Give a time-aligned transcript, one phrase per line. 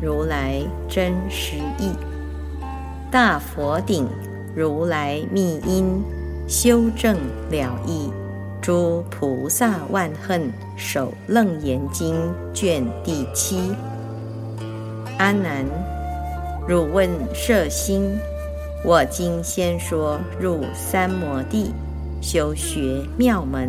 [0.00, 1.90] 如来真实义，
[3.10, 4.06] 大佛顶
[4.54, 6.00] 如来密因，
[6.46, 7.16] 修正
[7.50, 8.12] 了义，
[8.62, 12.14] 诸菩萨万恨守楞严经
[12.54, 13.74] 卷第七。
[15.18, 15.64] 阿难，
[16.68, 18.16] 汝问摄心，
[18.84, 21.74] 我今先说入三摩地，
[22.20, 23.68] 修学妙门，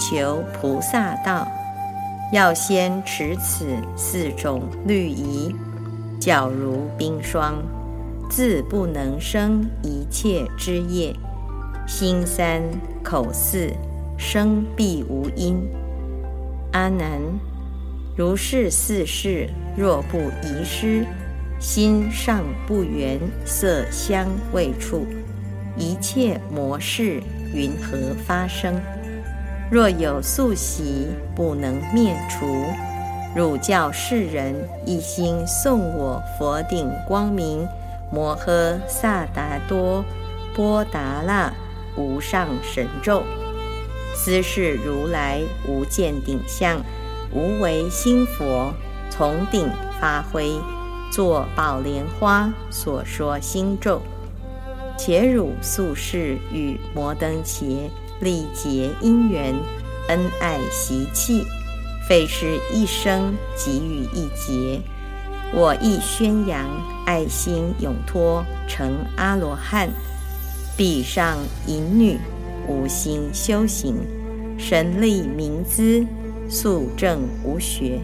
[0.00, 1.46] 求菩萨道。
[2.32, 5.52] 要先持此四种律仪，
[6.20, 7.56] 皎如冰霜，
[8.30, 11.12] 自不能生一切之业。
[11.88, 12.62] 心三
[13.02, 13.72] 口四
[14.16, 15.60] 生必无因。
[16.72, 17.20] 阿难，
[18.16, 21.04] 如是四事若不遗失，
[21.58, 25.04] 心尚不圆色香味触，
[25.76, 27.20] 一切魔事
[27.52, 28.80] 云何发生？
[29.70, 32.66] 若有宿习不能灭除，
[33.36, 34.52] 汝教世人
[34.84, 37.68] 一心诵我佛顶光明
[38.10, 40.04] 摩诃萨达多
[40.56, 41.52] 波达那
[41.96, 43.22] 无上神咒，
[44.12, 46.80] 斯是如来无见顶相，
[47.32, 48.74] 无为心佛
[49.08, 50.52] 从顶发挥，
[51.12, 54.02] 作宝莲花所说心咒，
[54.98, 57.88] 且汝宿世与摩登伽。
[58.20, 59.54] 历结因缘，
[60.08, 61.44] 恩爱习气，
[62.08, 64.80] 费时一生给予一劫。
[65.52, 66.68] 我亦宣扬
[67.06, 69.88] 爱心永托，成阿罗汉。
[70.76, 72.18] 彼上淫女
[72.68, 73.96] 无心修行，
[74.58, 76.06] 神力明资，
[76.48, 78.00] 素正无学，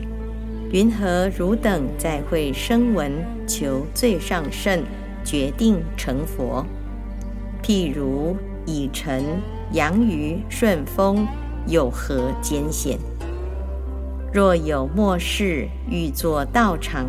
[0.73, 3.13] 云何汝等再会声闻
[3.47, 4.83] 求最上圣，
[5.25, 6.67] 决定成佛？
[7.63, 8.37] 譬如
[8.67, 9.23] 以成。
[9.73, 11.27] 洋于顺风，
[11.67, 12.99] 有何艰险？
[14.33, 17.07] 若有末世欲作道场，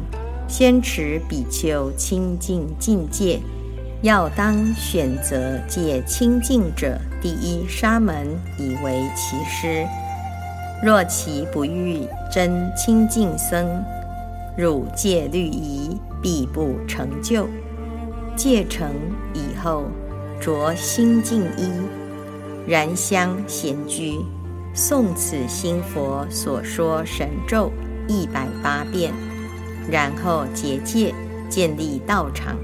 [0.48, 3.40] 先持比丘清净境界，
[4.02, 9.86] 要当选择戒清净者第一沙门，以为其师。
[10.84, 13.84] 若其不欲真清净僧，
[14.58, 17.48] 汝戒律仪必不成就。
[18.36, 18.90] 戒成
[19.34, 19.86] 以后，
[20.40, 21.70] 着清净衣。
[22.68, 24.20] 燃香闲居，
[24.76, 27.72] 诵此新佛所说神咒
[28.10, 29.14] 一百八遍，
[29.90, 31.16] 然后结界
[31.48, 32.58] 建立道场，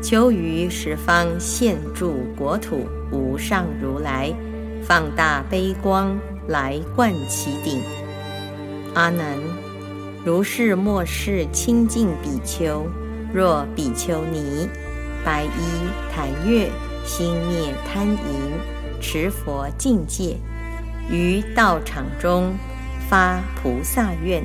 [0.00, 4.32] 求于十方现住国土无上如来，
[4.80, 6.16] 放大悲光
[6.46, 7.82] 来灌其顶。
[8.94, 9.36] 阿难，
[10.24, 12.86] 如是末世清净比丘，
[13.34, 14.68] 若比丘尼，
[15.24, 15.48] 白衣
[16.14, 16.70] 檀月，
[17.04, 18.71] 心灭贪淫。
[19.02, 20.36] 持佛境界，
[21.10, 22.54] 于道场中
[23.08, 24.42] 发菩萨愿，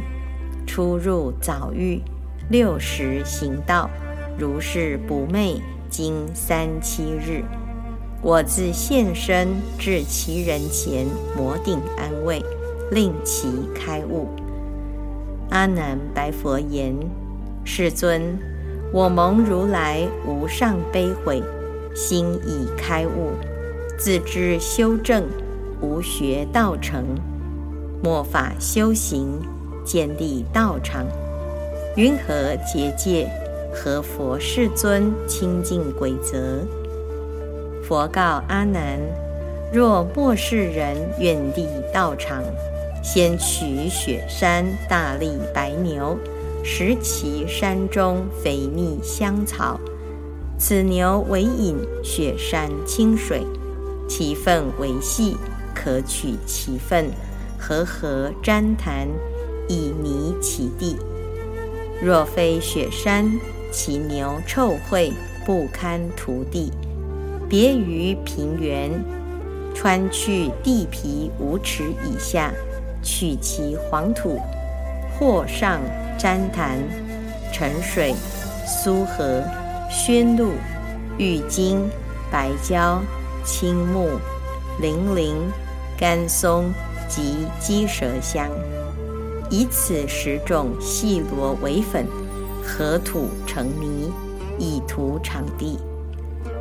[0.65, 2.01] 出入早狱，
[2.49, 3.87] 六时行道，
[4.37, 7.43] 如是不寐，经三七日，
[8.21, 11.05] 我自现身至其人前，
[11.37, 12.43] 摩顶安慰，
[12.91, 14.27] 令其开悟。
[15.51, 16.93] 阿难白佛言
[17.63, 18.37] ：“世尊，
[18.91, 21.41] 我蒙如来无上悲悔，
[21.95, 23.31] 心已开悟。”
[23.97, 25.23] 自知修正，
[25.81, 27.03] 无学道成，
[28.03, 29.41] 末法修行，
[29.83, 31.03] 建立道场，
[31.95, 33.27] 云何结界？
[33.73, 36.59] 何佛世尊清净规则？
[37.83, 38.99] 佛告阿难：
[39.73, 42.43] 若末世人愿立道场，
[43.03, 46.15] 先取雪山大力白牛，
[46.63, 49.79] 食其山中肥腻香草，
[50.59, 53.41] 此牛为饮雪山清水。
[54.07, 55.35] 其粪为细，
[55.75, 57.11] 可取其粪，
[57.59, 59.07] 和合粘痰，
[59.67, 60.97] 以泥其地。
[62.01, 63.29] 若非雪山，
[63.71, 65.11] 其牛臭秽，
[65.45, 66.71] 不堪涂地。
[67.49, 68.91] 别于平原，
[69.73, 72.51] 穿去地皮五尺以下，
[73.01, 74.39] 取其黄土，
[75.17, 75.79] 或上
[76.17, 76.77] 粘痰，
[77.53, 78.13] 沉水，
[78.65, 79.41] 苏合，
[79.89, 80.51] 宣露，
[81.17, 81.89] 玉金，
[82.31, 83.01] 白胶。
[83.47, 84.09] 青木、
[84.77, 85.33] 零陵、
[85.97, 86.69] 甘松
[87.07, 88.49] 及鸡舌香，
[89.49, 92.05] 以此十种细罗为粉，
[92.61, 94.11] 合土成泥，
[94.59, 95.79] 以图场地。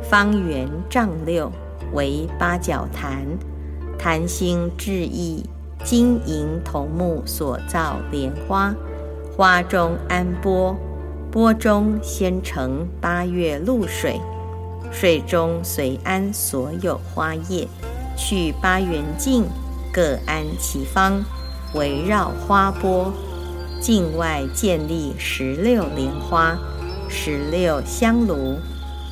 [0.01, 1.51] 方圆丈六，
[1.93, 3.27] 为八角坛，
[3.99, 5.43] 坛心制意，
[5.83, 8.73] 金银铜木所造莲花，
[9.35, 10.73] 花中安钵，
[11.29, 14.17] 钵中先盛八月露水，
[14.91, 17.67] 水中随安所有花叶，
[18.17, 19.45] 去八圆镜，
[19.93, 21.23] 各安其方，
[21.73, 23.13] 围绕花钵。
[23.79, 26.57] 境外建立十六莲花，
[27.07, 28.57] 十六香炉，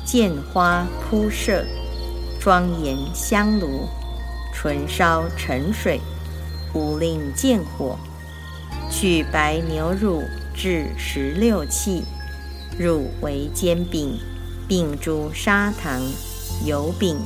[0.04, 1.64] 见花铺设，
[2.40, 3.86] 庄严香炉，
[4.52, 6.00] 纯烧沉水，
[6.74, 7.96] 无令见火。
[8.90, 10.22] 取白牛乳
[10.52, 12.02] 制十六器，
[12.76, 14.18] 乳为煎饼，
[14.68, 16.02] 饼珠砂糖，
[16.64, 17.16] 油饼，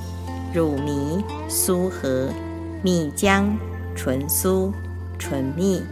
[0.53, 2.29] 乳糜，酥和，
[2.83, 3.47] 蜜浆，
[3.97, 4.71] 纯酥，
[5.19, 5.83] 纯蜜。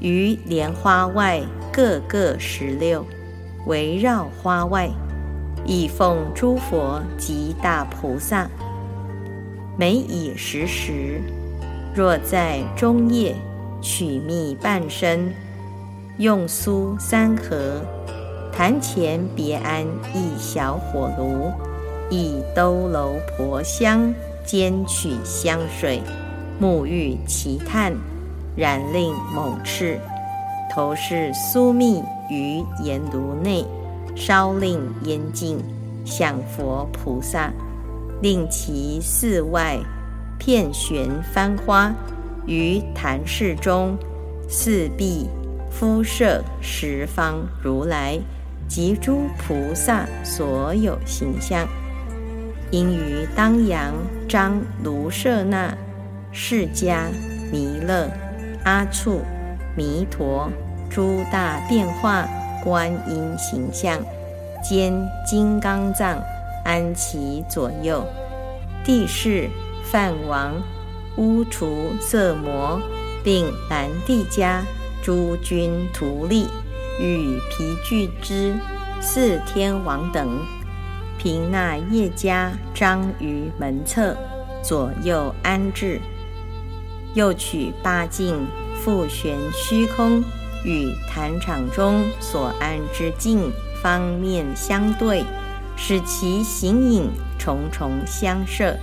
[0.00, 1.40] 于莲花外
[1.72, 3.02] 各各十六，
[3.64, 4.90] 围绕花外，
[5.64, 8.46] 以奉诸佛及大菩萨。
[9.78, 11.22] 每以时时，
[11.94, 13.34] 若在中夜，
[13.80, 15.32] 取蜜半升，
[16.18, 17.80] 用酥三盒。
[18.56, 21.52] 坛前别安一小火炉，
[22.08, 24.14] 以兜楼婆香
[24.46, 26.00] 煎取香水，
[26.58, 27.92] 沐浴其炭。
[28.56, 30.00] 染令猛赤，
[30.74, 33.62] 投是酥蜜于阎炉内，
[34.14, 35.58] 烧令烟尽，
[36.06, 37.52] 享佛菩萨，
[38.22, 39.76] 令其寺外
[40.38, 41.94] 片悬翻花，
[42.46, 43.94] 于坛室中
[44.48, 45.28] 四壁
[45.70, 48.18] 敷设十方如来
[48.68, 51.66] 及诸菩萨所有形象，
[52.70, 53.94] 因于当阳
[54.28, 55.76] 张卢舍那
[56.32, 57.04] 释迦
[57.52, 58.10] 弥勒。
[58.64, 59.20] 阿处、
[59.76, 60.50] 弥陀、
[60.90, 62.26] 诸大变化
[62.64, 64.00] 观音形象，
[64.60, 64.92] 兼
[65.24, 66.20] 金刚藏
[66.64, 68.04] 安其左右。
[68.84, 69.48] 地势
[69.84, 70.52] 梵王、
[71.16, 72.80] 乌除色魔，
[73.22, 74.64] 并南帝家
[75.00, 76.48] 诸君徒隶
[77.00, 78.54] 与毗俱之
[79.00, 80.40] 四天王等，
[81.18, 84.16] 平那叶家张于门侧
[84.62, 86.00] 左右安置。
[87.14, 90.22] 又取八镜复悬虚空，
[90.64, 93.50] 与坛场中所安之镜
[93.82, 95.24] 方面相对，
[95.76, 98.76] 使其形影重重相摄。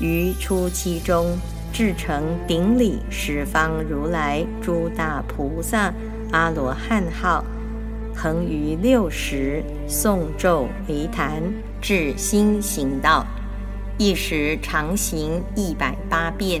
[0.00, 1.36] 于初期中，
[1.72, 5.92] 至成顶礼十方如来诸大菩萨
[6.30, 7.42] 阿罗汉号，
[8.14, 11.42] 恒于六时诵咒为坛，
[11.80, 13.24] 至心行道，
[13.96, 16.60] 一时常行一百八遍。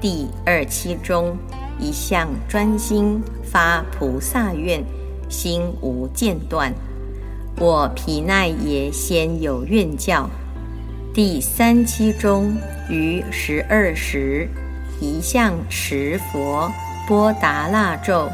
[0.00, 1.36] 第二期中，
[1.78, 4.82] 一向专心发菩萨愿，
[5.28, 6.72] 心无间断。
[7.60, 10.28] 我毗奈耶先有愿教。
[11.14, 12.56] 第三期中，
[12.90, 14.48] 于十二时，
[15.00, 16.68] 一向持佛
[17.06, 18.28] 波达那咒，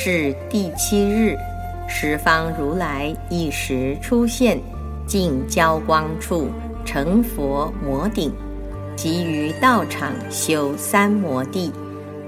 [0.00, 1.36] 至第七日，
[1.86, 4.58] 十方如来一时出现，
[5.06, 6.48] 尽交光处
[6.86, 8.32] 成佛摩顶。
[8.96, 11.70] 即于道场修三摩地，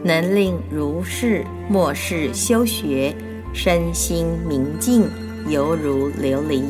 [0.04, 3.14] 能令如是末世修学，
[3.54, 5.08] 身心明净，
[5.48, 6.62] 犹如琉璃。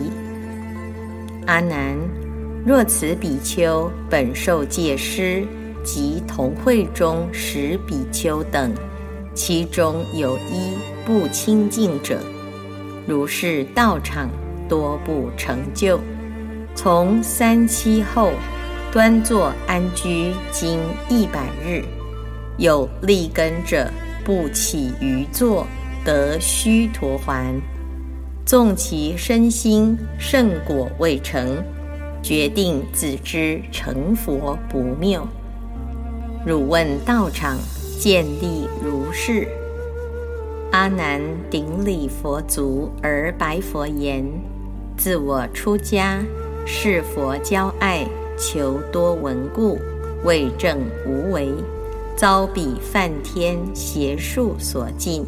[1.46, 1.98] 阿难，
[2.64, 5.44] 若此比丘本受戒师
[5.82, 8.72] 及同会中十比丘等，
[9.34, 12.18] 其中有一不清净者，
[13.06, 14.28] 如是道场
[14.68, 16.00] 多不成就。
[16.74, 18.30] 从三七后。
[18.92, 20.78] 端坐安居经
[21.08, 21.82] 一百日，
[22.58, 23.90] 有立根者
[24.22, 25.66] 不起于坐，
[26.04, 27.58] 得须陀环。
[28.44, 31.64] 纵其身心圣果未成，
[32.22, 35.26] 决定自知成佛不谬。
[36.44, 37.56] 汝问道场
[37.98, 39.48] 建立如是。
[40.72, 44.24] 阿难顶礼佛足而白佛言：
[44.96, 46.18] 自我出家，
[46.64, 48.06] 是佛教爱。
[48.38, 49.78] 求多闻故，
[50.24, 51.52] 为正无为，
[52.16, 55.22] 遭彼梵天邪术所禁，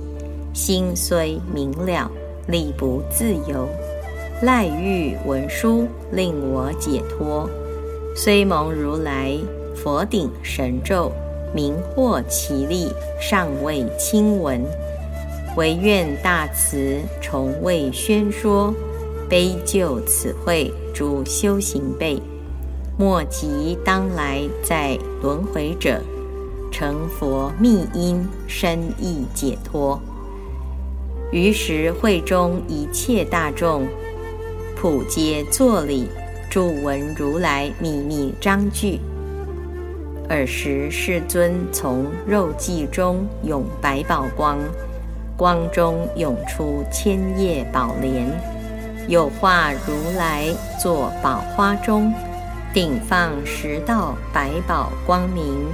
[0.54, 2.10] 心虽明了，
[2.48, 3.68] 力不自由。
[4.40, 7.48] 赖欲文殊令我解脱，
[8.16, 9.38] 虽蒙如来
[9.76, 11.12] 佛顶神咒，
[11.54, 14.64] 名获其力，尚未亲闻。
[15.56, 18.74] 唯愿大慈从未宣说，
[19.28, 22.20] 悲救此会诸修行辈。
[22.98, 26.00] 莫及当来在轮回者，
[26.72, 30.00] 成佛密因深意解脱。
[31.30, 33.86] 于时会中一切大众，
[34.76, 36.08] 普皆作礼，
[36.50, 39.00] 诸闻如来秘密章句。
[40.28, 44.58] 尔时世尊从肉髻中涌百宝光，
[45.36, 48.30] 光中涌出千叶宝莲，
[49.08, 52.12] 有化如来坐宝花中，
[52.72, 55.66] 顶放十道百宝光明，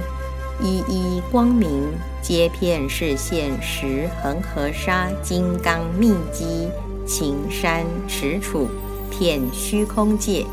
[0.59, 1.83] 一一光明
[2.21, 6.69] 皆遍是现十恒河沙金刚密机。
[7.05, 8.67] 青山池楚，
[9.09, 10.45] 遍虚空界，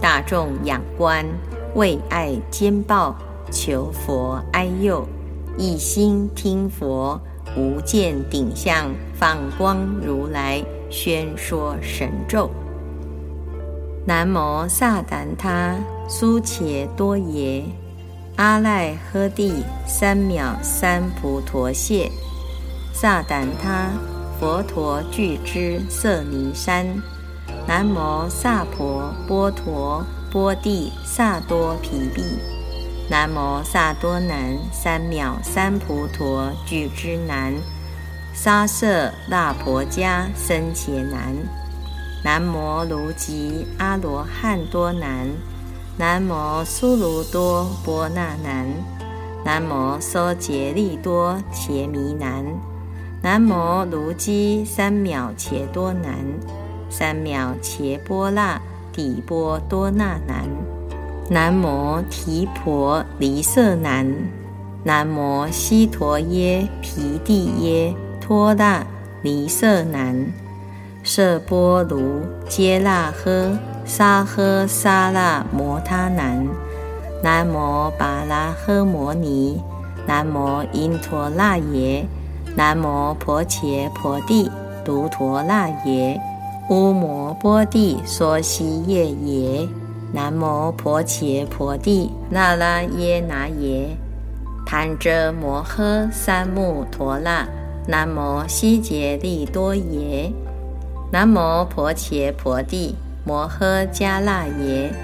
[0.00, 1.26] 大众仰观，
[1.74, 3.14] 为爱兼报，
[3.50, 5.06] 求佛哀佑，
[5.58, 7.20] 一心听佛，
[7.56, 12.50] 无见顶相，放光如来，宣说神咒。
[14.06, 15.76] 南无萨怛他
[16.08, 17.64] 苏且多耶，
[18.36, 22.10] 阿赖诃帝三藐三菩陀谢，
[22.92, 23.90] 萨怛他。
[24.40, 26.84] 佛陀具之色尼山，
[27.68, 32.22] 南无萨婆波陀波帝萨多毗毗，
[33.06, 37.52] 南无萨多南三藐三菩陀具之南，
[38.32, 41.36] 沙瑟那婆迦僧伽南，
[42.24, 45.28] 南无卢吉阿罗汉多南，
[45.98, 48.66] 南无苏卢多波那南，
[49.44, 52.42] 南无梭杰利多伽弥南。
[53.22, 56.24] 南无卢基三藐切多南，
[56.88, 58.58] 三藐切波那
[58.92, 60.48] 底波多那南，
[61.30, 64.06] 南无提婆离色南，
[64.82, 68.86] 南无悉陀耶毗帝耶托那
[69.22, 70.30] 离色南，
[71.02, 76.46] 色波卢揭那诃沙诃沙那摩他南，
[77.22, 79.62] 南无巴拉诃摩尼，
[80.06, 82.06] 南无因陀那耶。
[82.54, 84.48] 南无婆伽婆帝
[84.84, 86.20] 独陀那耶，
[86.68, 89.68] 乌摩波帝娑悉夜耶，
[90.14, 93.96] 南无婆伽婆帝那拉耶那耶，
[94.64, 97.44] 盘遮摩诃三目陀那，
[97.88, 100.32] 南无悉竭利多耶，
[101.10, 102.94] 南无婆伽婆帝
[103.26, 104.94] 摩诃迦那耶，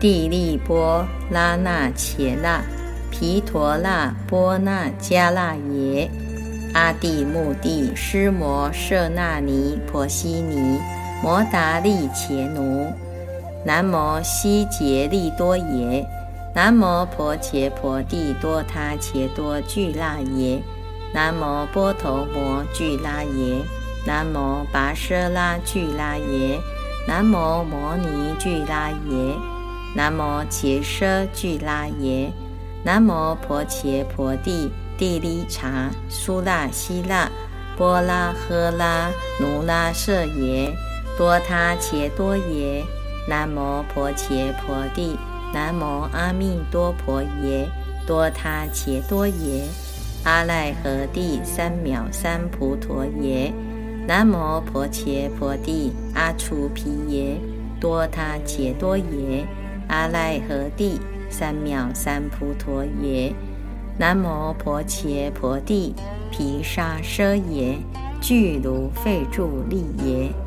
[0.00, 2.60] 地利波拉那伽那，
[3.08, 6.10] 毗陀那波那迦那耶。
[6.74, 10.80] 阿地目地湿摩舍那尼婆悉尼
[11.22, 12.92] 摩达利伽奴，
[13.66, 16.06] 南无悉竭利多耶，
[16.54, 20.62] 南无婆伽婆帝多他伽多俱那耶，
[21.12, 23.60] 南无波头摩俱那耶，
[24.06, 26.60] 南无跋舍拉俱那耶，
[27.08, 29.34] 南无摩尼俱那耶，
[29.96, 32.32] 南无伽舍俱那耶，
[32.84, 34.70] 南无婆伽婆帝。
[34.98, 37.30] 地利察苏那希那
[37.76, 40.74] 波拉赫拉奴拉舍耶
[41.18, 42.82] 多他伽多耶
[43.26, 45.16] 南无婆伽婆帝
[45.52, 47.68] 南无阿弥多婆耶
[48.06, 49.64] 多他伽多耶
[50.24, 53.52] 阿赖诃帝三藐三菩陀耶
[54.06, 57.40] 南无婆伽婆帝阿阇毗耶
[57.80, 59.44] 多他伽多耶
[59.88, 63.34] 阿赖诃帝三藐三菩陀耶
[63.98, 65.94] 南无婆伽婆帝
[66.30, 67.76] 毗沙舍耶
[68.20, 70.45] 俱卢吠住利耶。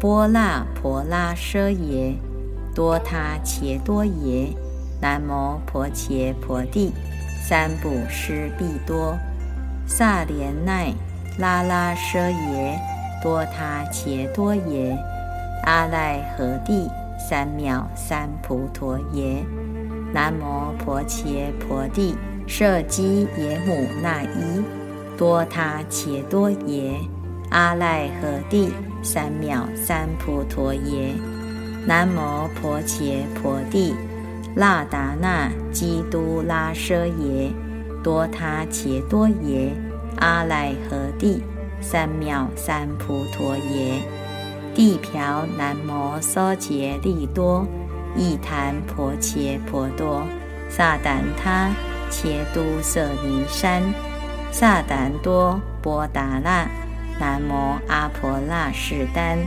[0.00, 2.14] 波那婆拉舍耶
[2.72, 4.48] 多他伽多耶
[5.00, 6.92] 南无婆伽婆帝
[7.42, 9.18] 三不施必多。
[9.86, 10.92] 萨连奈
[11.38, 12.78] 拉拉舍耶
[13.22, 14.96] 多他伽多耶。
[15.64, 16.88] 阿赖诃帝
[17.18, 19.44] 三藐三菩陀耶。
[20.12, 22.14] 南无婆伽婆帝。
[22.48, 24.64] 舍基耶母那依
[25.18, 26.98] 多他伽多耶。
[27.50, 31.14] 阿赖诃帝三藐三菩陀耶
[31.86, 33.94] 南无婆伽婆帝
[34.54, 37.52] 那达那基督拉舍耶
[38.02, 39.72] 多他伽多耶
[40.16, 41.42] 阿赖诃帝
[41.80, 44.02] 三藐三菩陀耶
[44.74, 47.66] 地瓢南摩娑竭利多
[48.16, 50.26] 亦檀婆伽婆多
[50.68, 51.70] 萨怛他。
[52.10, 53.82] 切都舍尼山，
[54.50, 56.66] 萨怛多波达那，
[57.18, 59.38] 南无阿婆那士丹，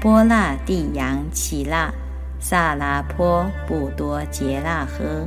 [0.00, 1.92] 波那地扬起那，
[2.38, 5.26] 萨拉坡布多杰那呵，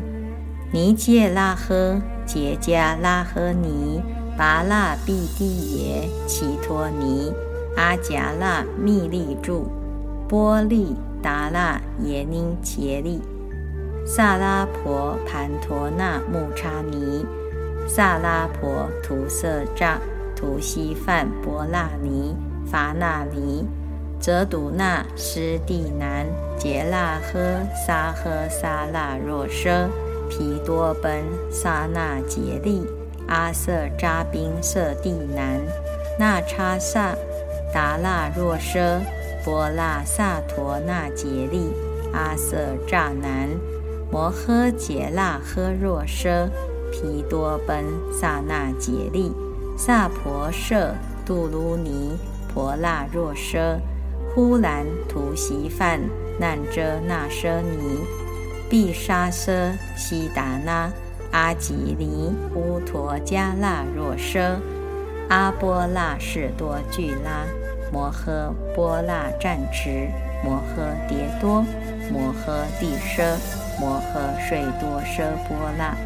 [0.72, 4.02] 尼戒那呵，杰迦拉呵尼，
[4.38, 7.34] 拔那毕地耶，奇托尼，
[7.76, 9.72] 阿迦那密利柱，
[10.28, 13.22] 波利达那耶宁杰利。
[14.06, 17.26] 萨拉婆盘陀那木叉尼，
[17.88, 20.00] 萨拉婆图色扎
[20.40, 22.34] 图西梵波那尼
[22.66, 23.68] 伐那尼，
[24.22, 26.26] 则独那施地南
[26.58, 29.90] 杰那呵沙呵沙那若奢
[30.30, 32.86] 毗多奔沙那杰利
[33.28, 35.60] 阿瑟扎宾色地难
[36.18, 37.14] 那叉萨
[37.74, 39.02] 达那若奢
[39.44, 41.74] 波那萨陀那杰利
[42.14, 43.50] 阿瑟扎南
[44.10, 46.48] 摩诃杰那呵若奢
[46.92, 49.34] 毗多奔萨那杰利
[49.80, 50.94] 萨婆舍
[51.26, 52.16] 杜卢尼
[52.54, 53.80] 婆那若奢。
[54.36, 56.00] 呼兰图悉梵
[56.40, 58.06] 难遮那奢尼
[58.70, 60.92] 毕沙奢悉达那
[61.32, 64.56] 阿吉尼乌陀迦那若奢
[65.30, 67.44] 阿波那士多俱拉
[67.92, 70.08] 摩诃波那战持
[70.44, 71.66] 摩诃迭多
[72.12, 73.36] 摩诃帝奢
[73.80, 75.98] 摩诃睡多奢波那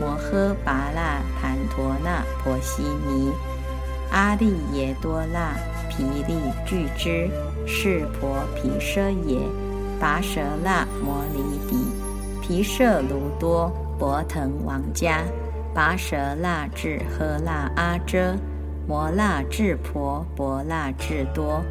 [0.00, 3.32] 摩诃跋那盘陀那婆悉尼。
[4.10, 5.54] 阿利耶多那
[5.88, 6.34] 毗利
[6.66, 7.28] 俱之。
[7.70, 9.38] 是婆毗舍也，
[10.00, 11.76] 跋舍那摩尼底，
[12.40, 15.22] 毗舍卢多博腾王家，
[15.74, 18.34] 跋舍那智诃那阿遮，
[18.86, 21.62] 摩那智婆婆那智多，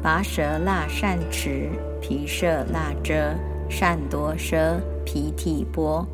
[0.00, 1.68] 跋舍那善持，
[2.00, 3.34] 毗舍那遮，
[3.68, 6.06] 善多奢，毗提波，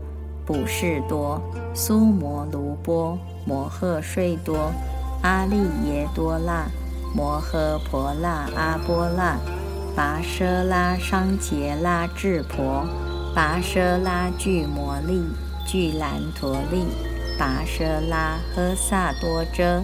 [0.51, 1.41] 补士多，
[1.73, 3.17] 苏摩卢波，
[3.47, 4.73] 摩诃睡多，
[5.23, 6.67] 阿利耶多那。
[7.15, 9.39] 摩诃婆那阿波那，
[9.97, 12.85] 跋奢拉商杰拉智婆，
[13.33, 15.23] 跋奢拉具摩利
[15.65, 16.85] 具兰陀利，
[17.39, 19.81] 跋奢拉诃萨多遮，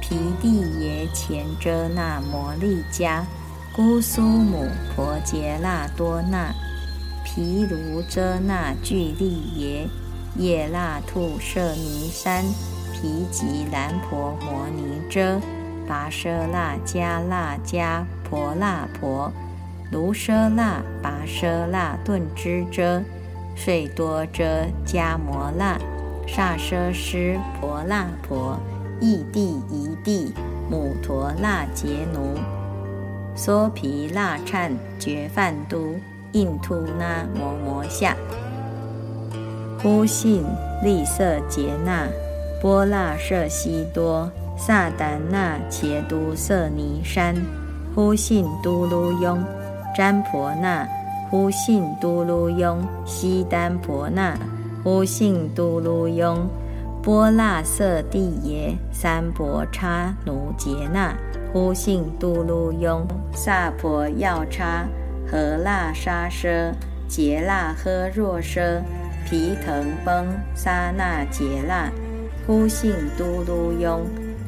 [0.00, 3.22] 毗地耶前遮那摩利迦，
[3.72, 6.52] 姑苏母婆杰那多那，
[7.32, 9.88] 毗卢遮那具利耶，
[10.38, 12.44] 耶那兔舍尼山，
[12.92, 15.40] 毗吉兰婆摩尼遮。
[15.88, 19.32] 跋奢那迦那迦婆那婆，
[19.92, 23.00] 卢舍那跋奢那顿支遮，
[23.54, 25.78] 睡多遮迦摩那，
[26.26, 28.58] 萨奢施婆那婆，
[29.00, 30.32] 异地一地
[30.68, 32.36] 母陀那杰奴，
[33.36, 35.94] 娑毗那忏觉梵都，
[36.32, 38.16] 印突那摩摩夏，
[39.82, 40.44] 呼信
[40.82, 42.06] 利色杰那，
[42.60, 44.30] 波那舍悉多。
[44.56, 47.34] 萨达那伽都色尼山，
[47.94, 49.42] 呼信都卢雍，
[49.96, 50.86] 占婆那，
[51.30, 54.36] 呼信都卢雍，悉丹婆那，
[54.84, 56.46] 呼信都卢雍，
[57.02, 61.14] 波那色帝耶，三婆叉奴杰那，
[61.54, 64.84] 呼信都卢雍，萨婆要叉，
[65.30, 66.72] 何那沙奢，
[67.06, 68.80] 杰那呵若奢，
[69.24, 71.90] 毗腾崩沙那杰那，
[72.46, 74.06] 呼信都卢雍。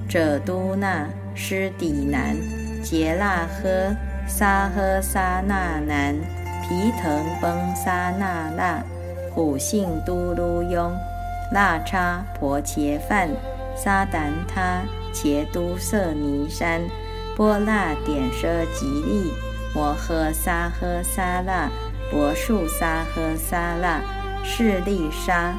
[0.08, 2.36] 者都那师底南
[2.82, 3.96] 杰那呵
[4.28, 6.14] 沙呵沙那南
[6.60, 8.84] 毗腾崩沙那那
[9.30, 10.92] 虎性都卢雍
[11.50, 13.30] 那叉婆伽梵
[13.74, 14.82] 沙达他
[15.14, 16.82] 伽都色尼山
[17.34, 19.32] 波那点舍吉利
[19.74, 21.70] 摩诃萨诃萨那
[22.10, 24.00] 博树萨诃萨那
[24.44, 25.54] 势利沙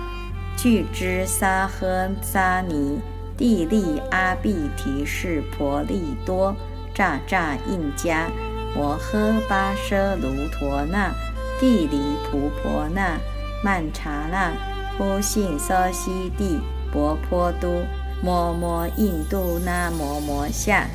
[0.57, 3.01] 具之沙诃萨尼。
[3.35, 6.55] 地利阿毗提士婆利多
[6.93, 8.27] 乍乍印迦
[8.75, 11.11] 摩诃巴奢卢陀那
[11.59, 13.17] 地离菩婆那
[13.63, 14.53] 曼茶那
[14.97, 16.59] 呼信娑悉地
[16.91, 17.83] 薄婆都
[18.21, 20.87] 摩摩印度那摩摩夏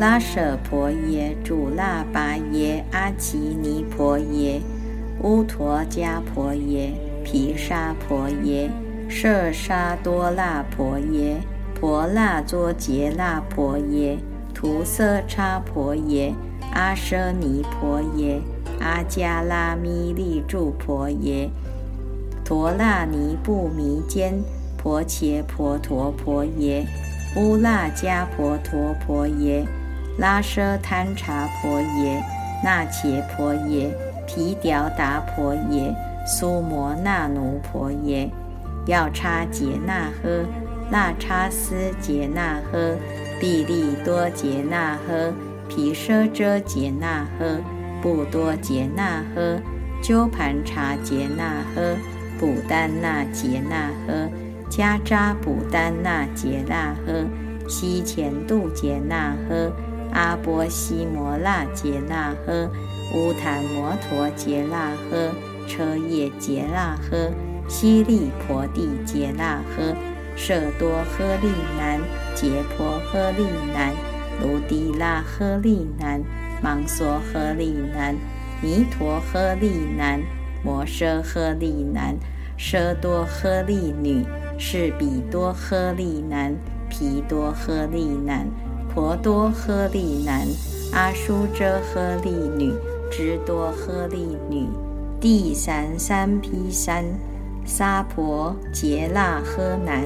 [0.00, 4.58] 拉舍婆耶主那巴耶阿奇尼婆耶
[5.22, 6.90] 乌陀迦婆耶
[7.22, 8.70] 毗沙婆耶
[9.10, 11.36] 舍沙多那婆耶
[11.78, 14.18] 婆那作杰那婆耶，
[14.54, 16.34] 图色叉婆耶，
[16.72, 18.40] 阿舍尼婆耶，
[18.80, 21.50] 阿迦拉弥利住婆耶，
[22.42, 24.42] 陀那尼布弥坚
[24.78, 26.86] 婆伽婆陀婆耶，
[27.36, 29.66] 乌那迦婆陀婆耶，
[30.20, 32.22] 拉舍贪茶婆耶，
[32.62, 33.90] 那伽婆耶，
[34.26, 35.94] 毗雕达婆耶，
[36.26, 38.30] 苏摩那奴婆耶，
[38.86, 40.44] 要叉杰那呵。
[40.92, 42.96] 那叉斯杰那呵，
[43.40, 45.32] 毗利多杰那呵，
[45.68, 47.58] 毗舍遮杰那呵，
[48.02, 49.58] 布多杰那呵，
[50.02, 51.96] 鸠盘茶杰那呵，
[52.38, 54.28] 补丹那杰那呵，
[54.68, 57.24] 迦扎补丹那杰那呵，
[57.68, 59.72] 西前度杰那呵，
[60.12, 62.70] 阿波西摩那杰那呵，
[63.14, 65.32] 乌檀摩陀杰那呵，
[65.66, 67.32] 车叶杰那呵，
[67.68, 69.94] 悉利婆地杰那呵。
[70.36, 72.00] 舍多诃利南，
[72.34, 73.44] 杰婆诃利
[73.74, 73.92] 南，
[74.40, 76.22] 卢迪拉诃利南，
[76.62, 78.14] 芒梭诃利南，
[78.62, 79.68] 弥陀诃利
[79.98, 80.22] 南，
[80.64, 82.16] 摩诃诃利南，
[82.58, 84.24] 奢多诃利女，
[84.56, 86.56] 是比多诃利南，
[86.88, 88.46] 毗多诃利南，
[88.92, 90.44] 婆多诃利男，
[90.92, 92.74] 阿输遮诃利女，
[93.10, 94.66] 支多诃利女，
[95.20, 97.04] 地三三毗三，
[97.64, 100.02] 娑婆劫那诃男，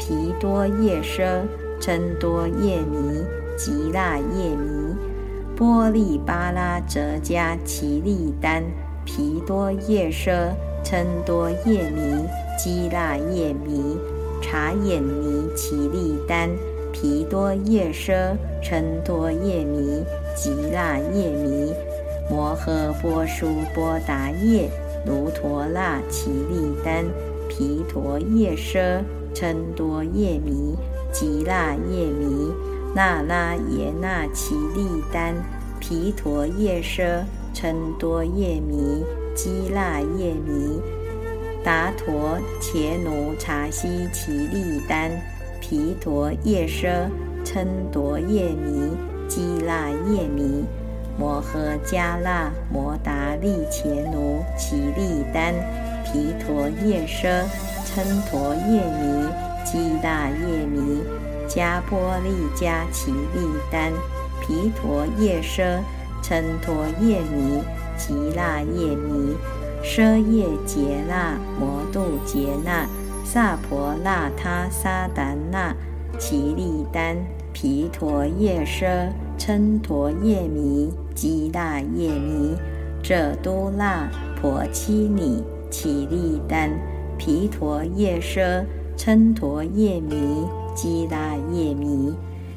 [0.00, 1.42] 毗多夜奢，
[1.80, 3.22] 嗔多夜弥，
[3.56, 4.96] 吉那夜弥，
[5.56, 8.64] 波利巴拉则迦奇利丹，
[9.04, 10.50] 毗多夜奢，
[10.84, 12.26] 嗔多夜弥，
[12.58, 13.96] 吉那夜弥，
[14.42, 16.50] 茶眼尼奇利丹，
[17.04, 20.02] 毗多夜奢，称多夜弥，
[20.34, 21.70] 吉那夜弥，
[22.30, 24.70] 摩诃波输波达夜，
[25.04, 27.04] 卢陀那奇利丹，
[27.46, 29.02] 毗陀夜奢，
[29.34, 30.74] 称多夜弥，
[31.12, 32.50] 吉那夜弥。
[32.94, 35.34] 那拉耶那奇利丹，
[35.78, 40.80] 毗陀夜奢，称多夜弥，吉那夜弥，
[41.62, 45.10] 达陀伽奴察悉奇利丹，
[45.66, 47.08] 毗陀夜奢，
[47.42, 48.90] 嗔陀夜弥，
[49.26, 50.62] 基那夜弥，
[51.18, 55.54] 摩诃迦那摩达利伽奴奇利丹，
[56.04, 57.42] 毗陀夜奢，
[57.86, 59.26] 嗔陀夜弥，
[59.64, 61.02] 基那夜弥。
[61.48, 63.90] 迦波利迦奇利丹，
[64.42, 65.80] 毗陀夜奢，
[66.22, 67.62] 嗔陀夜弥，
[67.96, 69.34] 吉那夜弥，
[69.82, 72.86] 奢夜劫那，摩度劫那，
[73.24, 75.74] 萨婆那他萨达那，
[76.18, 77.16] 奇利丹，
[77.52, 82.54] 毗陀夜奢，称陀夜弥，吉那夜弥，
[83.02, 84.08] 遮都那
[84.40, 86.70] 婆七尼，奇利丹，
[87.18, 88.64] 毗陀夜奢，
[88.96, 90.46] 称陀夜弥。
[90.74, 92.12] 基那夜弥，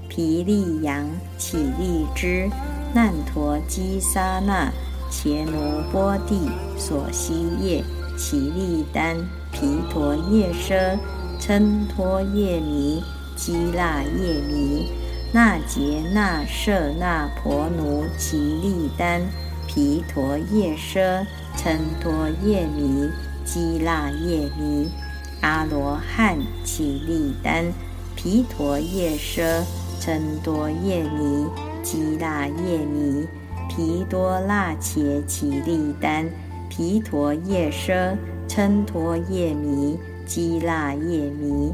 [0.09, 1.05] 毗利扬
[1.37, 2.49] 起利支，
[2.91, 4.71] 难陀基沙那，
[5.11, 7.83] 伽罗波帝所悉夜，
[8.17, 9.15] 奇利丹，
[9.51, 10.97] 毗陀夜奢，
[11.39, 13.01] 嗔陀夜弥，
[13.35, 14.87] 基那夜弥，
[15.33, 19.21] 那杰那舍那婆奴其利丹，
[19.67, 23.09] 毗陀夜奢，嗔陀夜弥，
[23.43, 24.89] 基那夜弥，
[25.41, 27.65] 阿罗汉其利丹。
[28.15, 29.61] 毗陀夜奢，
[30.01, 31.45] 嗔多夜弥，
[31.83, 33.27] 基那夜弥，
[33.69, 36.27] 毗多那伽奇利丹，
[36.67, 41.73] 毗陀夜奢，嗔陀夜弥，基那夜弥，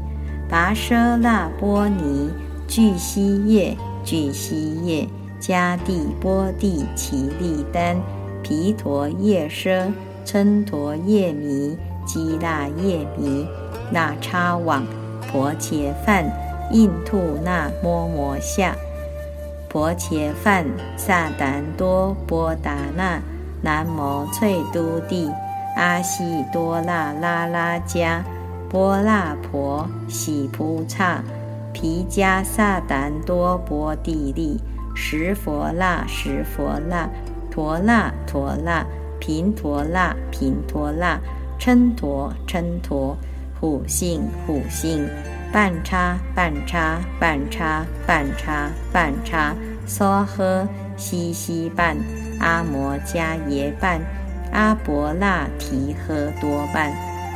[0.50, 2.30] 跋奢那波尼，
[2.66, 5.08] 俱悉夜，俱悉夜，
[5.40, 7.96] 迦帝波帝奇利丹，
[8.42, 9.92] 毗陀夜奢，
[10.24, 13.46] 嗔陀夜弥，基那夜弥，
[13.90, 14.84] 那叉网。
[15.32, 16.24] 婆伽梵，
[16.70, 18.76] 印度那摩摩夏，
[19.68, 20.64] 婆伽梵，
[20.96, 23.20] 萨达多波达那，
[23.60, 25.28] 南摩翠都帝，
[25.76, 28.22] 阿悉多那拉拉迦，
[28.68, 31.22] 波那婆，喜菩萨，
[31.72, 34.60] 毗迦萨达多波地利，
[34.94, 37.08] 十佛那十佛那，
[37.50, 38.84] 陀那陀那，
[39.18, 41.18] 频陀那频陀那，
[41.58, 43.16] 称陀称陀。
[43.60, 45.08] 虎性虎性，
[45.50, 49.54] 半叉半叉半叉半叉半叉，
[49.86, 50.66] 娑诃
[50.98, 51.96] 悉悉半，
[52.40, 54.02] 阿摩迦耶半，
[54.54, 56.90] 阿婆那提诃多半，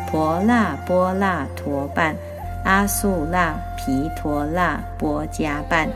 [0.08, 2.16] 婆那波那陀半，
[2.64, 5.88] 阿素那毗陀那波迦半，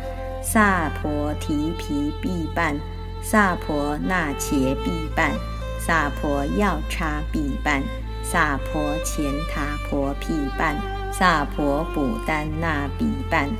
[0.42, 2.76] 萨婆提毗毕半，
[3.22, 5.30] 萨婆那伽毕半，
[5.78, 7.80] 萨婆药叉毕半。
[8.24, 10.76] 萨婆前塔婆毗半，
[11.12, 13.50] 萨婆补丹那毗半，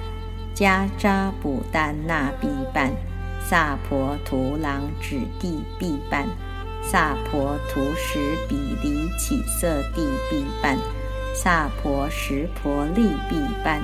[0.55, 2.91] 迦扎补丹那毗半，
[3.41, 6.27] 萨婆图朗指地毗半，
[6.83, 8.19] 萨婆图什
[8.49, 10.77] 比离起色地毗半，
[11.35, 13.81] 萨婆什婆利毗半，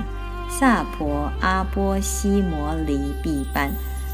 [0.49, 3.71] 萨婆阿波西摩离毗半，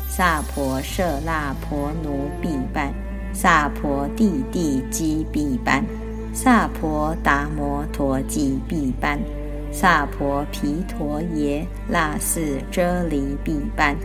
[0.08, 2.94] 萨婆舍那婆奴毗半，
[3.34, 5.84] 萨婆地地基毗半。
[6.34, 9.18] 萨婆达摩陀吉毗半，
[9.72, 13.96] 萨婆毗陀耶那四遮离毗半，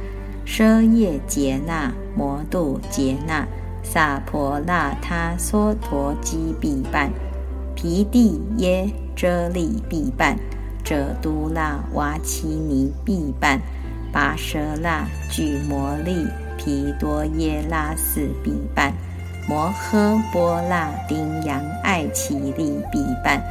[0.47, 3.45] 奢夜劫那摩度劫那，
[3.83, 7.11] 萨婆那他娑陀基必半，
[7.75, 10.37] 毗地耶遮利必半，
[10.85, 13.61] 遮都那瓦奇尼必半，
[14.12, 18.93] 跋舍那具摩利毗多耶拉四必半。
[19.49, 23.43] 摩诃波那丁扬爱奇利必半，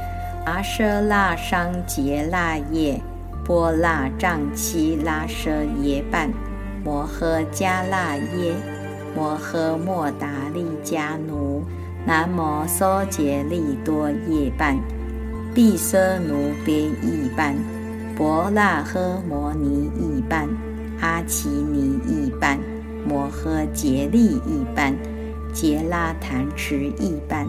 [0.46, 3.02] 阿舍那商杰那耶
[3.44, 5.50] 波那藏七拉舍
[5.82, 6.32] 耶半，
[6.86, 8.54] 摩诃迦那耶
[9.16, 11.64] 摩诃莫达利迦奴，
[12.06, 14.78] 南摩梭杰利多夜半，
[15.54, 17.56] 毗舍奴别一半，
[18.16, 20.48] 婆那诃摩尼一半，
[21.02, 22.60] 阿奇尼一半，
[23.06, 24.96] 摩诃杰利一半，
[25.54, 27.46] 杰拉弹持一半，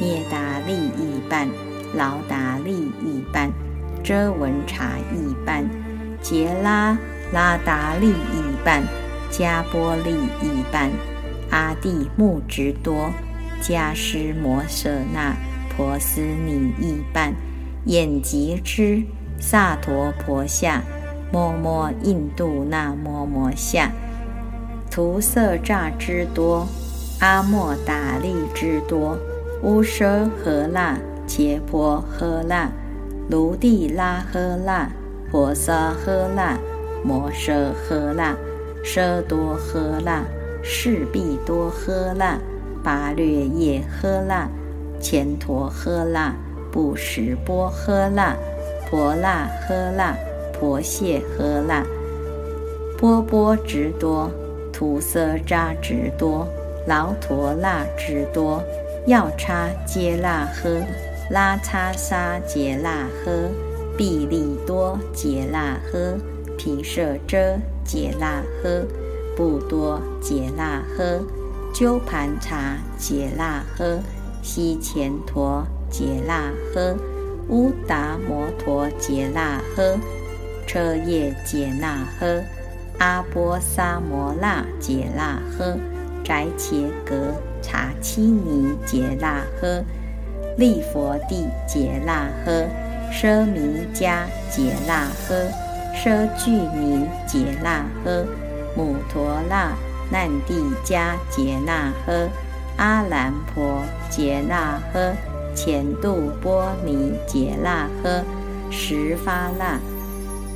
[0.00, 1.48] 涅达利一半，
[1.94, 3.50] 劳达利一半，
[4.02, 5.68] 遮文察一半，
[6.22, 6.96] 杰拉
[7.32, 8.82] 拉达利一半。
[9.32, 10.10] 迦波利
[10.42, 10.90] 一半，
[11.50, 13.10] 阿地木直多，
[13.62, 15.34] 迦湿摩舍那
[15.74, 17.32] 婆斯尼一半，
[17.86, 19.02] 眼吉之
[19.40, 20.82] 萨陀婆夏，
[21.32, 23.90] 摩摩印度那摩摩夏，
[24.90, 26.68] 涂色乍之多，
[27.20, 29.18] 阿莫达利之多，
[29.62, 32.70] 乌舍何那切婆诃那，
[33.30, 34.90] 卢地拉诃那，
[35.30, 36.58] 婆萨诃那，
[37.02, 38.36] 摩舍诃那。
[38.82, 40.24] 舌多喝辣，
[40.62, 42.38] 势必多喝辣，
[42.82, 44.48] 八略也喝辣，
[45.00, 46.34] 前陀喝辣，
[46.70, 48.36] 不食波喝辣，
[48.90, 50.16] 婆辣喝辣，
[50.52, 51.84] 婆谢喝辣，
[52.98, 54.30] 波波直多，
[54.72, 56.46] 吐色渣直多，
[56.86, 58.62] 劳陀辣直多，
[59.06, 60.82] 要叉皆辣喝，
[61.30, 63.48] 拉差沙皆辣喝，
[63.96, 66.18] 臂力多皆辣喝，
[66.58, 67.56] 皮舍遮。
[67.92, 68.86] 解辣喝，
[69.36, 71.20] 不多解辣喝，
[71.74, 74.00] 鸠盘茶解辣喝，
[74.40, 76.96] 西前陀解辣喝，
[77.50, 79.98] 乌达摩陀解辣喝，
[80.66, 82.42] 车夜解辣喝，
[82.98, 85.76] 阿波沙摩那解辣喝，
[86.24, 87.14] 宅切格
[87.60, 89.84] 茶七尼解辣喝，
[90.56, 92.64] 利佛地解辣喝，
[93.12, 95.46] 奢弥迦解辣喝。
[95.94, 98.26] 奢俱尼杰那诃，
[98.76, 99.72] 母陀那
[100.10, 102.28] 难帝迦杰那诃，
[102.76, 105.12] 阿兰婆杰那诃，
[105.54, 108.22] 前度波尼杰那诃，
[108.70, 109.78] 十发那，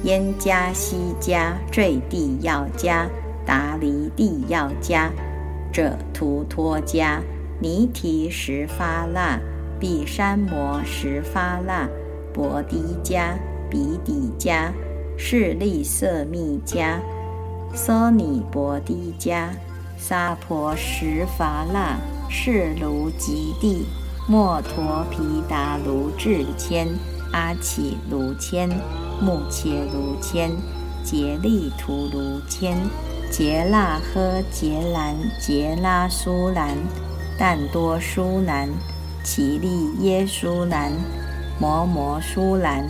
[0.03, 3.07] 燕迦西迦坠地要迦，
[3.45, 5.11] 达离地要迦，
[5.71, 7.19] 者图托迦，
[7.61, 9.39] 尼提十发那，
[9.79, 11.87] 毗山摩十发那，
[12.33, 13.35] 薄迪迦
[13.71, 14.71] 比底迦。
[15.19, 17.01] 是利色密迦，
[17.75, 19.49] 娑尼婆帝迦，
[19.99, 21.99] 娑婆什伐那，
[22.29, 23.87] 是卢吉帝，
[24.29, 26.87] 摩陀毗达卢智谦，
[27.33, 28.69] 阿起卢谦，
[29.21, 30.51] 目切卢谦，
[31.03, 32.77] 竭利图卢谦，
[33.31, 36.77] 杰那诃杰兰杰拉苏兰，
[37.39, 38.69] 但多苏兰，
[39.25, 40.93] 奇利耶苏兰，
[41.59, 42.87] 摩摩苏兰。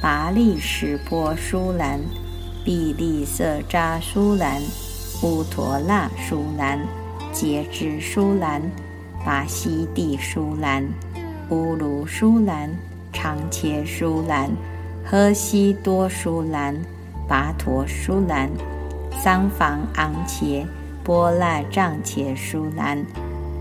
[0.00, 2.00] 拔利什波舒兰，
[2.64, 4.62] 毕利色扎舒兰，
[5.22, 6.80] 乌陀那舒兰，
[7.34, 8.62] 杰支舒兰，
[9.26, 10.82] 巴西地舒兰，
[11.50, 12.70] 乌卢舒兰，
[13.12, 14.48] 长切舒兰，
[15.04, 16.74] 喝西多舒兰，
[17.28, 18.48] 跋陀舒兰，
[19.22, 20.66] 桑房昂切，
[21.04, 23.04] 波那藏切舒兰，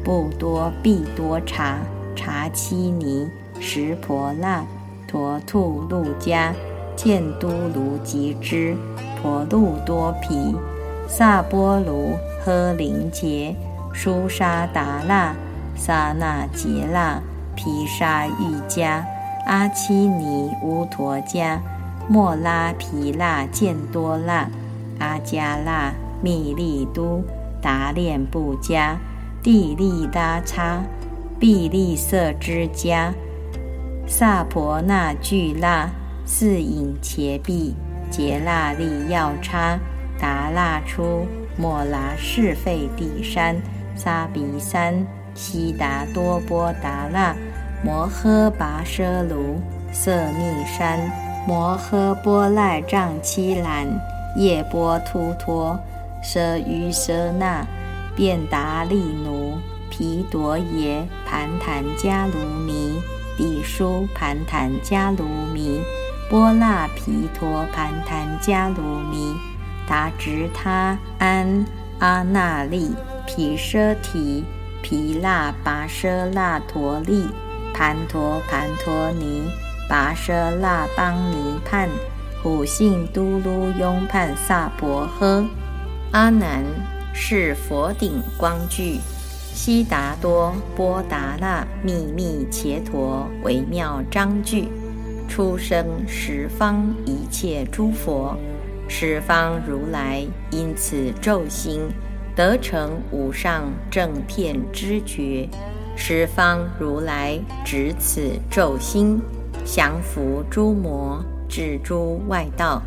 [0.05, 1.79] 布多必多茶，
[2.15, 3.27] 茶七尼，
[3.59, 4.65] 石婆那。
[5.09, 6.53] 陀兔鹿迦，
[6.95, 8.77] 见都卢吉之，
[9.19, 10.55] 婆路多毗，
[11.07, 12.13] 萨波卢
[12.45, 13.55] 诃林杰，
[13.91, 15.35] 舒沙达那，
[15.75, 17.19] 萨那杰那，
[17.55, 19.03] 毗沙喻迦，
[19.47, 21.57] 阿七尼乌陀迦，
[22.07, 24.47] 莫拉毗那见多那，
[24.99, 25.91] 阿迦那，
[26.21, 27.23] 密利都，
[27.59, 28.95] 达练布迦，
[29.41, 30.83] 地利达叉，
[31.39, 33.11] 毕利色之迦。
[34.09, 35.87] 萨婆那俱那
[36.25, 37.75] 四隐伽毕
[38.09, 39.77] 杰那利药叉
[40.19, 43.55] 达那出莫拉是费地山
[43.95, 47.35] 沙比山悉达多波达那
[47.83, 49.61] 摩诃跋奢卢
[49.93, 50.99] 色密山
[51.47, 53.87] 摩诃波赖藏七兰
[54.35, 55.79] 叶波突托
[56.23, 57.63] 舍于舍那
[58.15, 59.53] 便达利奴
[59.87, 63.18] 毗夺耶盘檀迦卢尼。
[63.39, 65.23] 地书盘檀迦卢
[65.53, 65.79] 弥，
[66.29, 69.33] 波那毗陀盘檀迦卢弥，
[69.87, 71.65] 达直他安
[71.99, 72.93] 阿那利
[73.25, 74.43] 毗舍提
[74.81, 77.29] 毗那跋舍那陀利
[77.73, 79.49] 盘陀盘陀尼
[79.89, 81.87] 跋舍那邦尼判
[82.43, 85.47] 虎性都卢拥判萨婆诃。
[86.11, 86.65] 阿难
[87.13, 88.99] 是佛顶光具。
[89.61, 94.69] 悉达多波达那秘密伽陀微妙章句，
[95.27, 98.37] 出生十方一切诸佛，
[98.87, 101.81] 十方如来因此咒心，
[102.37, 105.45] 得成无上正片知觉。
[105.93, 109.21] 十方如来执此咒心，
[109.65, 112.81] 降伏诸魔，止诸外道。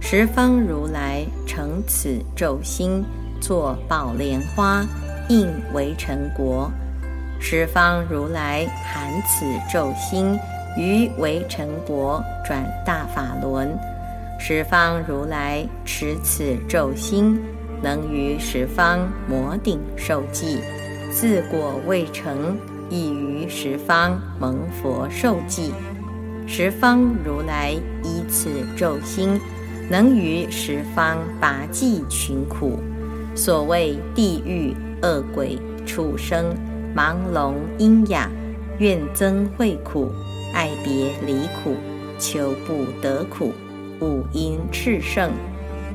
[0.00, 3.04] 十方如来成此咒心，
[3.42, 4.86] 作宝莲花，
[5.28, 6.70] 应为成国。
[7.40, 10.38] 十方如来含此咒心，
[10.76, 13.68] 于为成国转大法轮。
[14.40, 17.40] 十方如来持此咒心，
[17.82, 20.60] 能于十方摩顶受记，
[21.12, 22.56] 自果未成，
[22.88, 25.72] 亦于十方蒙佛受记。
[26.46, 29.40] 十方如来依此咒心，
[29.90, 32.78] 能于十方拔济群苦。
[33.34, 36.54] 所谓地狱恶鬼畜生。
[36.96, 38.28] 盲聋喑哑，
[38.78, 40.10] 怨憎会苦，
[40.52, 41.76] 爱别离苦，
[42.18, 43.52] 求不得苦，
[44.00, 45.30] 五阴炽盛，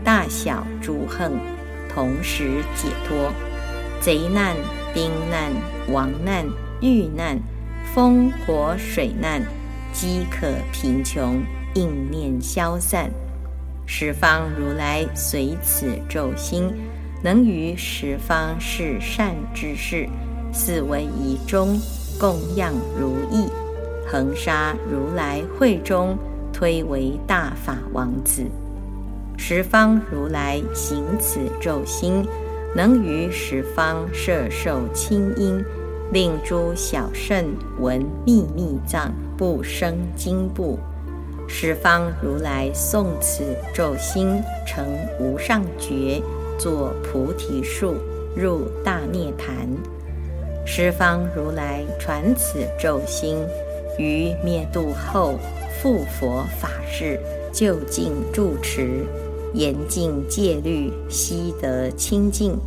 [0.03, 1.33] 大小诸横，
[1.93, 3.33] 同时解脱。
[3.99, 4.55] 贼难、
[4.93, 5.51] 兵难、
[5.91, 6.45] 亡难、
[6.79, 7.37] 遇难、
[7.93, 9.41] 风火水难，
[9.91, 11.41] 饥渴贫穷，
[11.73, 13.09] 应念消散。
[13.85, 16.71] 十方如来随此咒心，
[17.23, 20.07] 能于十方是善之事。
[20.51, 21.79] 四维仪中
[22.19, 23.47] 供养如意，
[24.07, 26.15] 恒沙如来会中
[26.51, 28.43] 推为大法王子。
[29.35, 32.23] 十方如来行此咒心，
[32.75, 35.63] 能于十方摄受清音，
[36.11, 37.45] 令诸小圣
[37.79, 40.77] 闻秘密藏，不生惊怖。
[41.47, 44.85] 十方如来诵此咒心，成
[45.19, 46.21] 无上觉，
[46.63, 47.95] 作菩提树，
[48.33, 49.67] 入大涅盘。
[50.65, 53.37] 十方如来传此咒心，
[53.99, 55.37] 于灭度后
[55.81, 57.19] 复佛法事，
[57.51, 59.05] 就近住持，
[59.53, 62.57] 严禁戒律，悉得清净。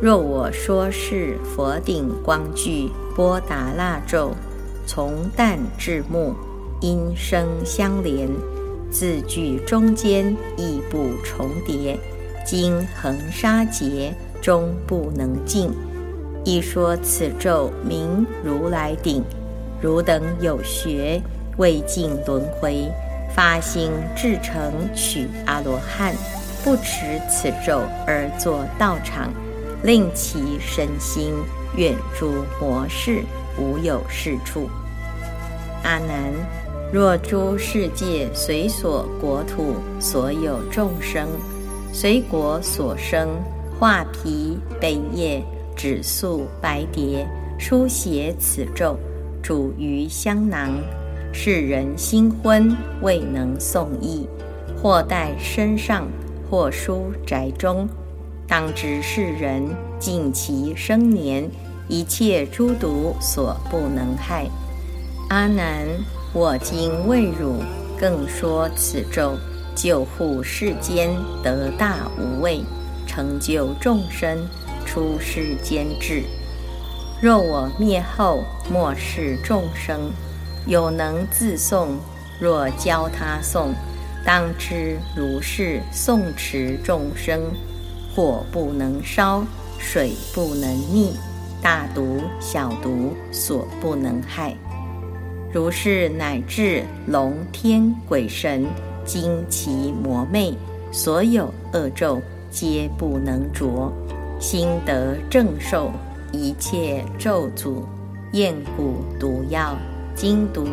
[0.00, 4.32] 若我说是佛顶光具波达那咒，
[4.84, 6.34] 从旦至暮，
[6.80, 8.28] 音声相连，
[8.90, 11.96] 字句中间亦不重叠，
[12.44, 15.70] 经恒沙劫，终不能尽。
[16.44, 19.22] 一说此咒名如来顶，
[19.80, 21.20] 汝等有学
[21.56, 22.90] 未尽轮回，
[23.34, 26.14] 发心至诚取阿罗汉，
[26.64, 29.32] 不持此咒而作道场，
[29.84, 31.32] 令其身心
[31.76, 33.22] 远诸魔事，
[33.56, 34.68] 无有是处。
[35.84, 36.32] 阿难，
[36.92, 41.28] 若诸世界随所国土所有众生，
[41.92, 43.28] 随国所生，
[43.78, 45.42] 化皮被叶。
[45.74, 47.26] 纸素白蝶
[47.58, 48.96] 书写此咒，
[49.42, 50.78] 煮于香囊。
[51.32, 54.28] 世人新婚未能诵意，
[54.76, 56.06] 或带身上，
[56.48, 57.88] 或书宅中。
[58.46, 59.66] 当知世人
[59.98, 61.50] 尽其生年，
[61.88, 64.46] 一切诸毒所不能害。
[65.30, 65.86] 阿难，
[66.34, 67.56] 我今为汝
[67.98, 69.36] 更说此咒，
[69.74, 71.10] 救护世间，
[71.42, 72.62] 得大无畏，
[73.06, 74.38] 成就众生。
[74.84, 76.24] 出世间智，
[77.22, 80.10] 若我灭后，末世众生
[80.66, 81.90] 有能自诵，
[82.38, 83.68] 若教他诵，
[84.22, 87.40] 当知如是诵持众生，
[88.14, 89.44] 火不能烧，
[89.78, 91.12] 水不能溺，
[91.62, 94.54] 大毒小毒所不能害。
[95.54, 98.66] 如是乃至龙天鬼神、
[99.04, 100.54] 精奇魔魅，
[100.90, 103.92] 所有恶咒，皆不能着。
[104.38, 105.92] 心得正受
[106.32, 107.82] 一切咒诅、
[108.32, 109.76] 厌蛊毒药、
[110.14, 110.66] 金毒、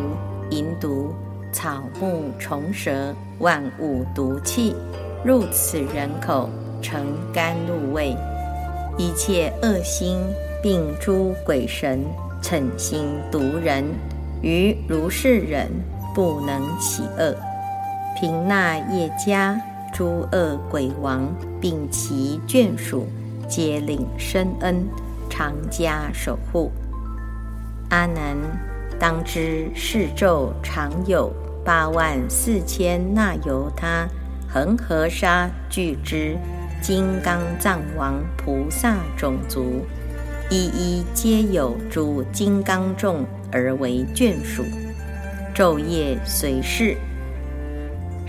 [0.50, 1.14] 银毒、
[1.52, 4.74] 草木虫蛇、万物毒气，
[5.24, 6.50] 入此人口
[6.82, 8.16] 成甘露味。
[8.98, 10.18] 一切恶心
[10.62, 12.04] 并诸鬼神
[12.42, 13.84] 逞心毒人，
[14.42, 15.68] 于如是人
[16.12, 17.34] 不能起恶。
[18.20, 19.58] 贫那业家
[19.94, 21.26] 诸恶鬼王，
[21.58, 23.06] 并其眷属。
[23.48, 24.86] 皆领深恩，
[25.30, 26.70] 常加守护。
[27.88, 28.36] 阿难，
[28.98, 31.32] 当知世咒常有
[31.64, 34.06] 八万四千那由他
[34.46, 36.36] 恒河沙具之
[36.82, 39.84] 金刚藏王菩萨种族，
[40.50, 44.62] 一一皆有诸金刚众而为眷属。
[45.54, 46.96] 昼夜随侍，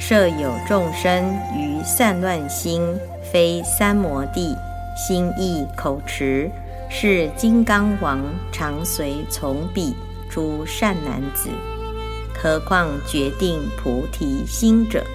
[0.01, 2.81] 设有众生于散乱心，
[3.31, 4.57] 非三摩地。
[4.97, 6.49] 心意口持，
[6.89, 8.19] 是金刚王
[8.51, 9.95] 常随从彼
[10.29, 11.49] 诸善男子。
[12.33, 15.05] 何况决定菩提心者？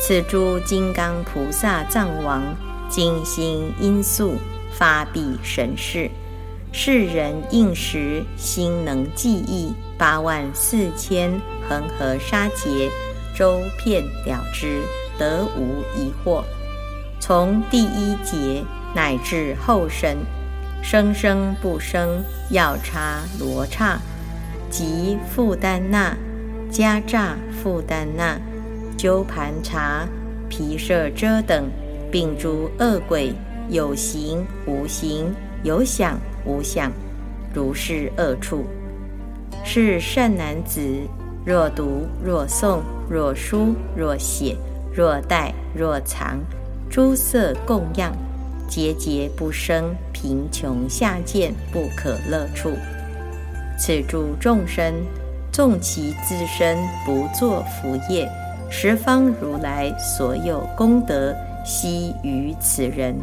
[0.00, 2.42] 此诸金刚菩萨藏王，
[2.88, 4.36] 精心因素，
[4.72, 6.08] 发彼神事。
[6.72, 11.30] 世人应时心能记忆八万四千
[11.68, 12.88] 恒河沙劫，
[13.40, 14.82] 周遍了之，
[15.18, 16.44] 得无疑惑。
[17.18, 18.62] 从第一节
[18.94, 20.14] 乃至后生，
[20.82, 23.98] 生生不生，要差罗刹，
[24.68, 26.14] 即复丹那、
[26.70, 28.38] 迦诈复丹那、
[28.98, 30.06] 鸠盘查、
[30.50, 31.64] 毗舍遮等，
[32.12, 33.32] 并诸恶鬼，
[33.70, 36.20] 有形无形，有想。
[36.44, 36.92] 无想，
[37.54, 38.66] 如是恶处，
[39.64, 40.80] 是善男子。
[41.44, 44.56] 若读若诵若书若写
[44.94, 46.38] 若带若藏，
[46.90, 48.12] 诸色供养，
[48.68, 52.72] 节节不生贫穷下贱不可乐处。
[53.78, 54.92] 此诸众生，
[55.50, 56.76] 纵其自身
[57.06, 58.30] 不作福业，
[58.70, 61.34] 十方如来所有功德，
[61.64, 63.16] 悉于此人。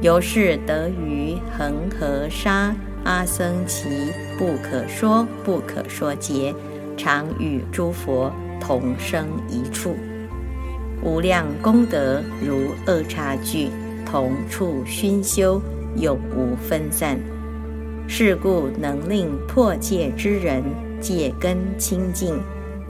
[0.00, 6.54] 由是得于恒河沙阿僧祇不可说不可说劫，
[6.98, 8.30] 常与诸佛
[8.60, 9.96] 同生一处，
[11.02, 13.70] 无量功德如恶差距，
[14.04, 15.62] 同处熏修，
[15.96, 17.18] 永无分散。
[18.08, 20.62] 是故能令破戒之人
[21.00, 22.38] 戒根清净，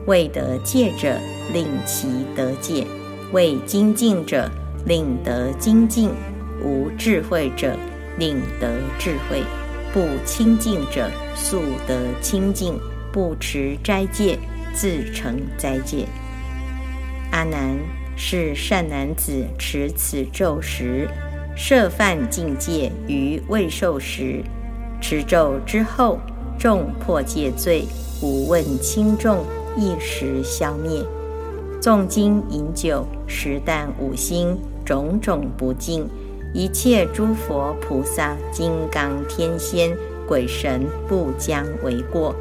[0.06, 1.16] 未得戒者
[1.52, 2.86] 令其得戒，
[3.32, 4.50] 未精进者
[4.86, 6.10] 令得精进。
[6.64, 7.76] 无智慧者，
[8.18, 9.42] 令得智慧；
[9.92, 12.74] 不清净者，速得清净；
[13.18, 14.38] 不持斋戒，
[14.72, 16.06] 自成斋戒。
[17.32, 17.76] 阿难，
[18.14, 21.08] 是善男子持此咒时，
[21.56, 24.40] 设犯境界于未受时，
[25.00, 26.20] 持咒之后，
[26.60, 27.88] 众破戒罪，
[28.22, 29.44] 无问轻重，
[29.76, 31.04] 一时消灭。
[31.80, 36.08] 纵经饮酒，食啖五辛，种种不净。
[36.54, 39.90] 一切诸佛菩萨、金刚天仙、
[40.24, 42.32] 鬼神不将为过。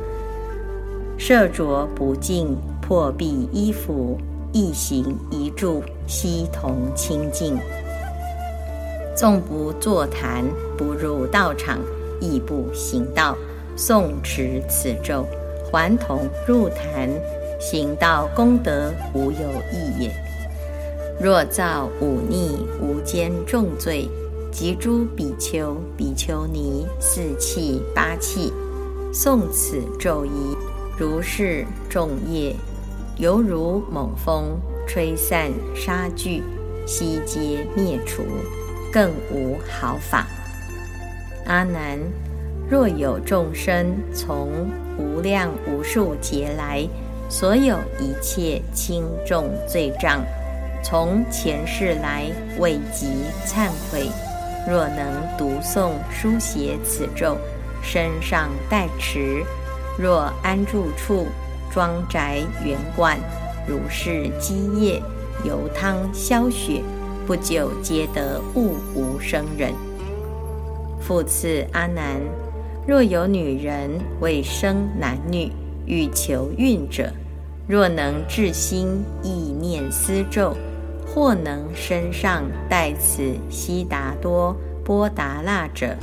[1.17, 4.17] 设着不净，破壁衣服，
[4.53, 7.57] 一行一住，悉同清净。
[9.15, 10.45] 纵不坐坛，
[10.77, 11.79] 不入道场，
[12.21, 13.35] 亦不行道，
[13.75, 15.25] 诵持此咒，
[15.71, 17.09] 还同入坛，
[17.59, 19.39] 行道功德无有
[19.73, 20.11] 异也。
[21.19, 24.07] 若造忤逆无间重罪，
[24.51, 28.53] 及诸比丘、比丘尼四气八气，
[29.11, 30.55] 诵此咒仪，
[30.99, 32.55] 如是众业，
[33.17, 36.41] 犹如猛风吹散沙聚，
[36.87, 38.23] 悉皆灭除，
[38.91, 40.25] 更无好法。
[41.45, 41.99] 阿难，
[42.67, 44.49] 若有众生从
[44.97, 46.83] 无量无数劫来，
[47.29, 50.25] 所有一切轻重罪障。
[50.83, 52.25] 从前世来
[52.57, 54.09] 未及忏悔，
[54.67, 57.37] 若能读诵书写此咒，
[57.83, 59.45] 身上带持；
[59.97, 61.25] 若安住处、
[61.71, 63.17] 庄宅园观，
[63.67, 65.01] 如是基业，
[65.43, 66.81] 油汤消雪，
[67.25, 69.73] 不久皆得物无生人。
[71.01, 72.21] 复次，阿难，
[72.87, 73.89] 若有女人
[74.19, 75.51] 为生男女，
[75.85, 77.11] 欲求孕者，
[77.67, 79.29] 若能至心意
[79.59, 80.55] 念思咒。
[81.09, 85.95] 或能身上带此悉达多波达那者，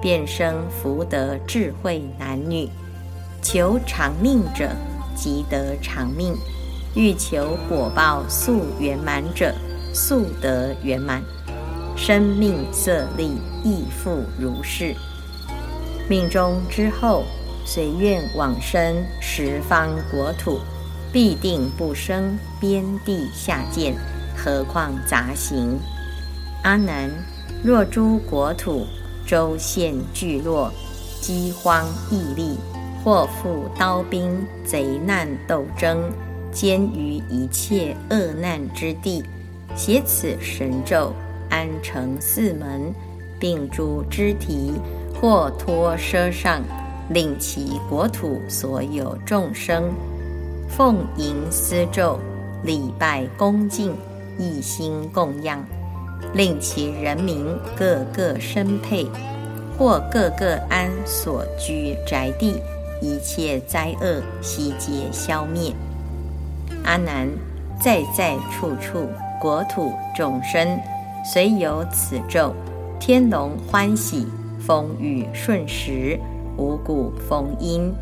[0.00, 2.68] 便生福德智慧男女；
[3.44, 4.70] 求长命者，
[5.14, 6.32] 即得长命；
[6.94, 9.54] 欲求果报速圆满者，
[9.92, 11.22] 速得圆满。
[11.94, 14.96] 生命色力亦复如是。
[16.08, 17.24] 命中之后，
[17.66, 20.58] 随愿往生十方国土，
[21.12, 23.94] 必定不生边地下贱。
[24.34, 25.78] 何况杂行？
[26.62, 27.10] 阿难，
[27.62, 28.86] 若诸国土
[29.26, 30.72] 州县聚落，
[31.20, 32.58] 饥荒疫力，
[33.04, 36.10] 或复刀兵贼难斗争，
[36.50, 39.22] 兼于一切恶难之地，
[39.76, 41.12] 写此神咒，
[41.50, 42.94] 安成寺门，
[43.38, 44.72] 并诸肢体，
[45.20, 46.62] 或托奢上，
[47.10, 49.92] 令其国土所有众生
[50.66, 52.18] 奉迎思咒，
[52.62, 53.94] 礼拜恭敬。
[54.36, 55.64] 一心供养，
[56.32, 57.46] 令其人民
[57.76, 59.06] 个个身配，
[59.78, 62.60] 或个个安所居宅地，
[63.04, 65.70] 一切灾厄悉皆消灭。
[66.84, 67.28] 阿难，
[67.78, 69.06] 在在处处
[69.38, 70.80] 国土众生，
[71.22, 72.54] 虽有此咒，
[72.98, 74.26] 天龙欢喜，
[74.58, 76.18] 风雨顺时，
[76.56, 77.92] 五谷丰阴，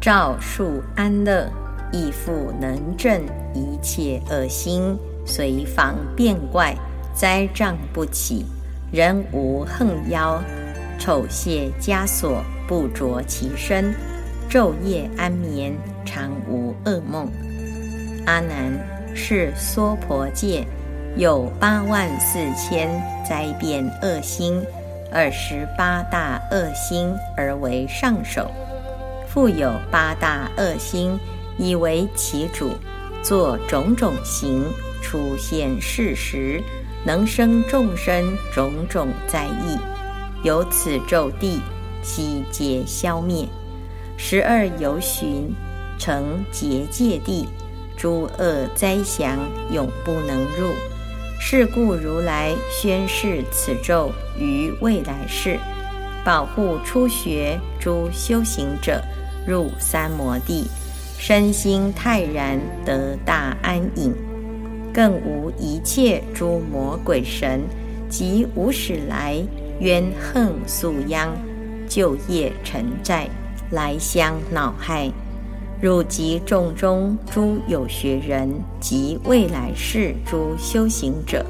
[0.00, 1.50] 照树安乐，
[1.90, 3.20] 亦复能正
[3.52, 4.96] 一切恶心。
[5.26, 6.72] 随防变怪，
[7.12, 8.46] 灾障不起，
[8.92, 10.40] 人无横腰，
[11.00, 13.94] 丑卸枷锁，不着其身，
[14.52, 15.74] 昼夜安眠，
[16.04, 17.26] 常无噩梦。
[18.26, 18.78] 阿难，
[19.14, 20.62] 是娑婆界
[21.16, 22.90] 有八万四千
[23.26, 24.62] 灾变恶心，
[25.10, 28.50] 二十八大恶心而为上首。
[29.26, 31.18] 复有八大恶心，
[31.56, 32.72] 以为其主，
[33.22, 34.66] 作种种行，
[35.00, 36.62] 出现事实，
[37.06, 39.78] 能生众生种种灾异。
[40.46, 41.58] 由此咒地，
[42.02, 43.48] 悉皆消灭。
[44.24, 45.52] 十二游巡，
[45.98, 47.48] 成结界地。
[47.96, 49.36] 诸恶灾祥，
[49.72, 50.70] 永不能入。
[51.40, 55.58] 是故如来宣示此咒于未来世，
[56.24, 59.02] 保护初学诸修行者
[59.44, 60.68] 入三摩地，
[61.18, 64.14] 身心泰然得大安隐，
[64.94, 67.60] 更无一切诸魔鬼神
[68.08, 69.42] 及无始来
[69.80, 71.36] 冤恨宿殃，
[71.88, 73.28] 旧业沉债
[73.72, 75.10] 来相恼害。
[75.80, 78.48] 汝及众中诸有学人
[78.78, 81.44] 及未来世诸修行者，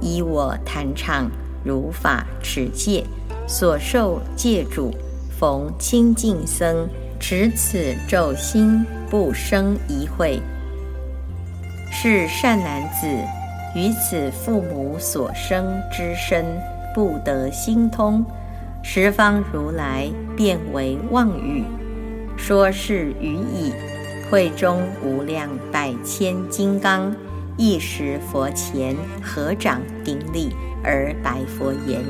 [0.00, 1.28] 依我弹唱
[1.64, 3.04] 如法持戒，
[3.48, 4.94] 所受戒主，
[5.36, 10.40] 逢清净僧持此咒心，不生疑会。
[11.90, 13.08] 是善男子，
[13.74, 16.44] 于此父母所生之身，
[16.94, 18.24] 不得心通，
[18.80, 21.64] 十方如来变为妄语。
[22.36, 23.72] 说是语已，
[24.30, 27.14] 会中无量百千金刚，
[27.56, 30.50] 一时佛前合掌顶礼
[30.82, 32.00] 而白佛言：“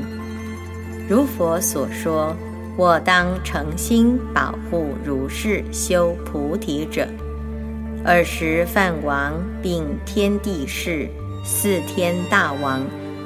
[1.07, 2.35] 如佛所说，
[2.77, 7.07] 我当诚心保护如是修菩提者。”
[8.05, 11.07] 尔时梵王并天地士
[11.43, 12.81] 四天大王，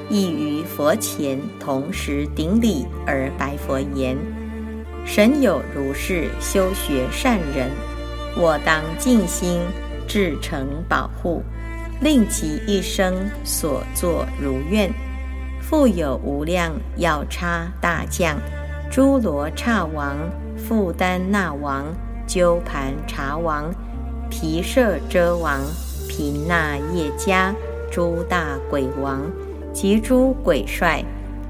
[0.10, 4.18] 亦于佛前同时顶礼而白佛言。
[5.10, 7.72] 神有如是修学善人，
[8.36, 9.62] 我当尽心
[10.06, 11.42] 至诚保护，
[12.02, 14.94] 令其一生所作如愿。
[15.62, 18.38] 复有无量药叉大将、
[18.92, 20.18] 诸罗刹王、
[20.58, 21.86] 富丹那王、
[22.28, 23.74] 鸠盘茶王、
[24.30, 25.62] 毗舍遮王、
[26.10, 27.54] 频那叶迦
[27.90, 29.22] 诸大鬼王
[29.74, 31.02] 及诸鬼帅，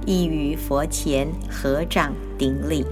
[0.05, 2.85] 亦于佛前合掌顶礼。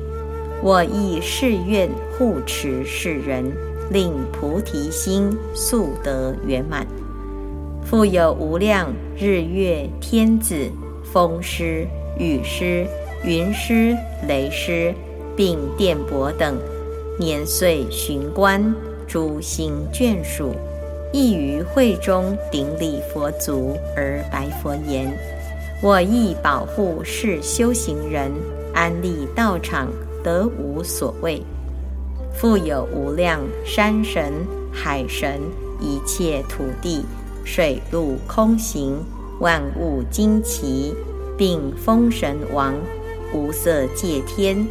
[0.66, 1.88] 我亦誓愿
[2.18, 3.54] 护持世人，
[3.92, 6.88] 令菩提心速得圆满。
[7.84, 10.56] 复有无量日月天子、
[11.04, 11.86] 风师、
[12.18, 12.88] 雨师、
[13.24, 13.96] 云师、
[14.28, 14.92] 雷师，
[15.38, 16.58] 并电波等
[17.20, 18.74] 年岁巡观，
[19.08, 20.56] 诸星眷属，
[21.14, 25.16] 亦于会中顶礼佛足而白佛言
[25.84, 28.32] ：“我亦保护是修行人，
[28.74, 29.94] 安立道场。”
[30.26, 31.40] 得无所谓，
[32.34, 34.34] 复有无量山神、
[34.74, 35.40] 海神、
[35.80, 37.06] 一切土地、
[37.44, 38.98] 水陆空行、
[39.40, 40.96] 万物惊奇，
[41.38, 42.74] 并风神王、
[43.36, 44.66] 无色界天，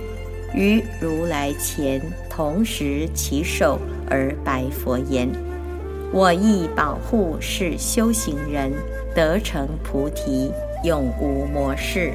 [0.52, 3.78] 于如来前同时起手
[4.11, 5.30] 而白佛言
[6.11, 8.72] ：“我亦保护是修行人
[9.14, 10.50] 得成菩提，
[10.82, 12.12] 永无魔事。”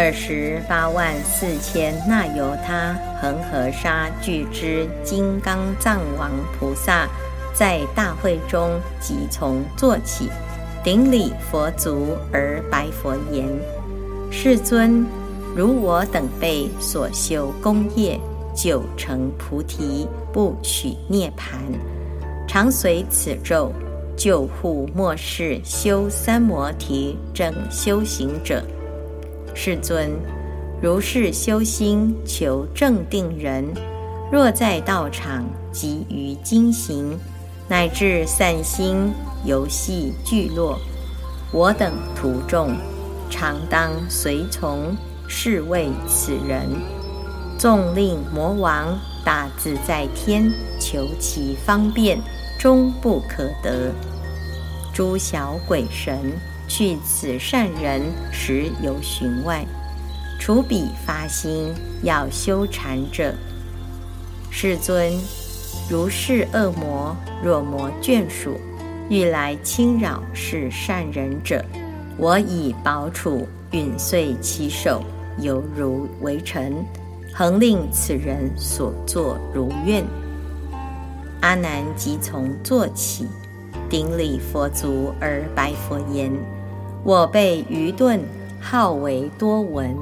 [0.00, 7.08] 二十八万四千那由他恒河沙俱之金刚藏王菩萨，
[7.52, 10.30] 在大会中即从坐起，
[10.84, 13.44] 顶礼佛足而白佛言
[14.30, 15.04] ：“世尊，
[15.56, 18.20] 如我等辈所修功业，
[18.54, 21.58] 久成菩提，不取涅盘，
[22.46, 23.72] 常随此咒，
[24.16, 28.62] 救护末世修三摩提正修行者。”
[29.60, 30.12] 世尊，
[30.80, 33.64] 如是修心求正定人，
[34.30, 37.18] 若在道场急于经行，
[37.66, 39.12] 乃至散心
[39.44, 40.78] 游戏聚落，
[41.52, 42.76] 我等徒众
[43.28, 44.96] 常当随从
[45.26, 46.70] 侍卫此人。
[47.58, 50.48] 纵令魔王大自在天
[50.78, 52.16] 求其方便，
[52.60, 53.92] 终不可得。
[54.94, 56.32] 诸小鬼神。
[56.68, 59.64] 去此善人时有寻外，
[60.38, 63.34] 除彼发心要修禅者，
[64.50, 65.12] 世尊，
[65.90, 68.60] 如是恶魔若魔眷属
[69.08, 71.64] 欲来侵扰是善人者，
[72.18, 75.02] 我以宝杵陨碎其手，
[75.40, 76.84] 犹如为尘，
[77.34, 80.04] 恒令此人所作如愿。
[81.40, 83.26] 阿难即从坐起，
[83.88, 86.30] 顶礼佛足而白佛言。
[87.08, 88.20] 我辈愚钝，
[88.60, 89.96] 好为多闻，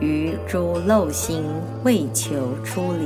[0.00, 1.42] 于诸漏心
[1.82, 3.04] 为求出离，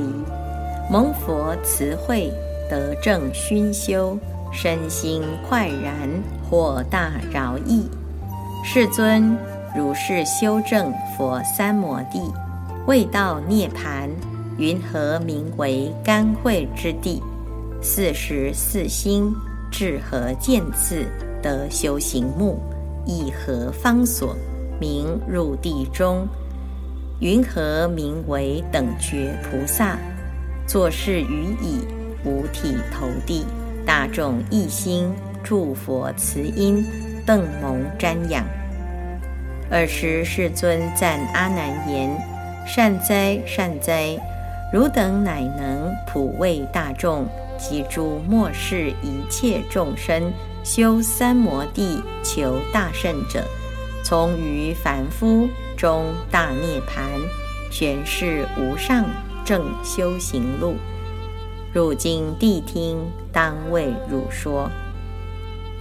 [0.91, 2.31] 蒙佛慈惠，
[2.69, 4.15] 得正熏修，
[4.53, 6.07] 身心快然，
[6.47, 7.89] 获大饶益。
[8.63, 9.35] 世尊，
[9.75, 12.31] 如是修正佛三摩地，
[12.85, 14.07] 未到涅盘，
[14.59, 17.23] 云何名为甘惠之地？
[17.81, 19.33] 四时四心，
[19.71, 21.07] 至何见次
[21.41, 22.59] 得修行目？
[23.07, 24.35] 以何方所
[24.79, 26.27] 名入地中？
[27.19, 29.97] 云何名为等觉菩萨？
[30.67, 31.79] 作是于已，
[32.25, 33.45] 五体投地，
[33.85, 36.85] 大众一心，诸佛慈音，
[37.25, 38.45] 邓蒙瞻仰。
[39.71, 42.09] 尔时世尊赞阿难言
[42.67, 44.17] ：“善哉，善哉！
[44.71, 47.25] 汝等乃能普为大众
[47.57, 50.31] 及诸末世一切众生。”
[50.67, 53.41] 修三摩地求大圣者，
[54.03, 55.47] 从于凡夫
[55.77, 57.05] 中大涅盘，
[57.71, 59.05] 玄是无上
[59.45, 60.75] 正修行路。
[61.73, 62.97] 汝今谛听，
[63.31, 64.69] 当为汝说。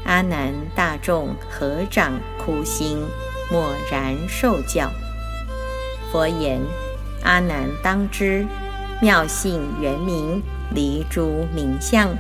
[0.05, 2.97] 阿难大众合掌哭心，
[3.51, 4.89] 默然受教。
[6.13, 6.61] 佛言：
[7.25, 8.47] 阿难当知，
[9.03, 10.41] 妙性圆明，
[10.73, 12.17] 离诸名相。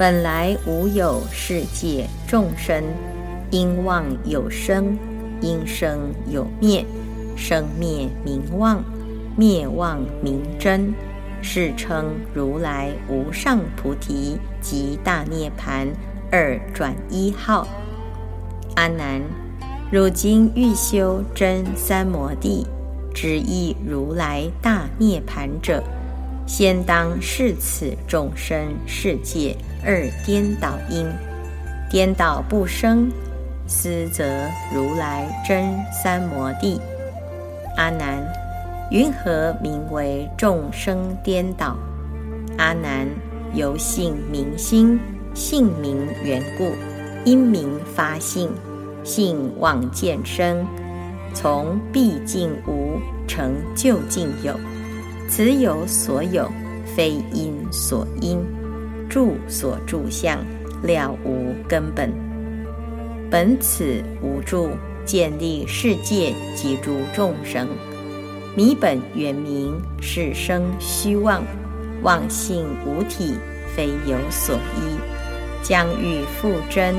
[0.00, 2.82] 本来无有世界众生，
[3.50, 4.96] 因妄有生，
[5.42, 6.82] 因生有灭，
[7.36, 8.82] 生灭名妄，
[9.36, 10.94] 灭妄名真，
[11.42, 15.86] 是称如来无上菩提及大涅盘
[16.32, 17.68] 二转一号。
[18.76, 19.20] 阿难，
[19.92, 22.66] 汝今欲修真三摩地，
[23.14, 25.84] 直意如来大涅盘者，
[26.46, 29.54] 先当视此众生世界。
[29.84, 31.06] 二颠倒因，
[31.88, 33.10] 颠倒不生，
[33.66, 34.24] 斯则
[34.74, 36.80] 如来真三摩地。
[37.76, 38.22] 阿难，
[38.90, 41.76] 云何名为众生颠倒？
[42.58, 43.08] 阿难，
[43.54, 45.00] 由性明心，
[45.34, 46.72] 性名缘故，
[47.24, 48.50] 因名发性，
[49.02, 50.66] 性妄见生，
[51.32, 54.54] 从毕竟无成就竟有，
[55.28, 56.50] 此有所有，
[56.84, 58.38] 非因所因。
[59.10, 60.38] 住所住相，
[60.82, 62.10] 了无根本。
[63.28, 64.70] 本此无住，
[65.04, 67.66] 建立世界及诸众生。
[68.56, 71.42] 迷本原名，是生虚妄，
[72.02, 73.34] 妄性无体，
[73.74, 74.96] 非有所依。
[75.62, 76.94] 将欲复真，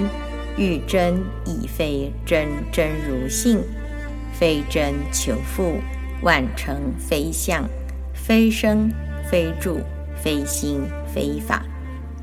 [0.57, 3.59] 欲真已非真真如性，
[4.34, 5.76] 非真求复，
[6.22, 7.64] 万成非相，
[8.14, 8.91] 非生
[9.30, 9.80] 非住，
[10.22, 10.82] 非心
[11.14, 11.64] 非法。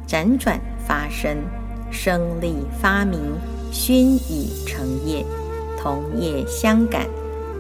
[0.09, 1.37] 辗转发生，
[1.91, 3.21] 生力发明，
[3.71, 5.23] 熏已成业，
[5.79, 7.07] 同业相感，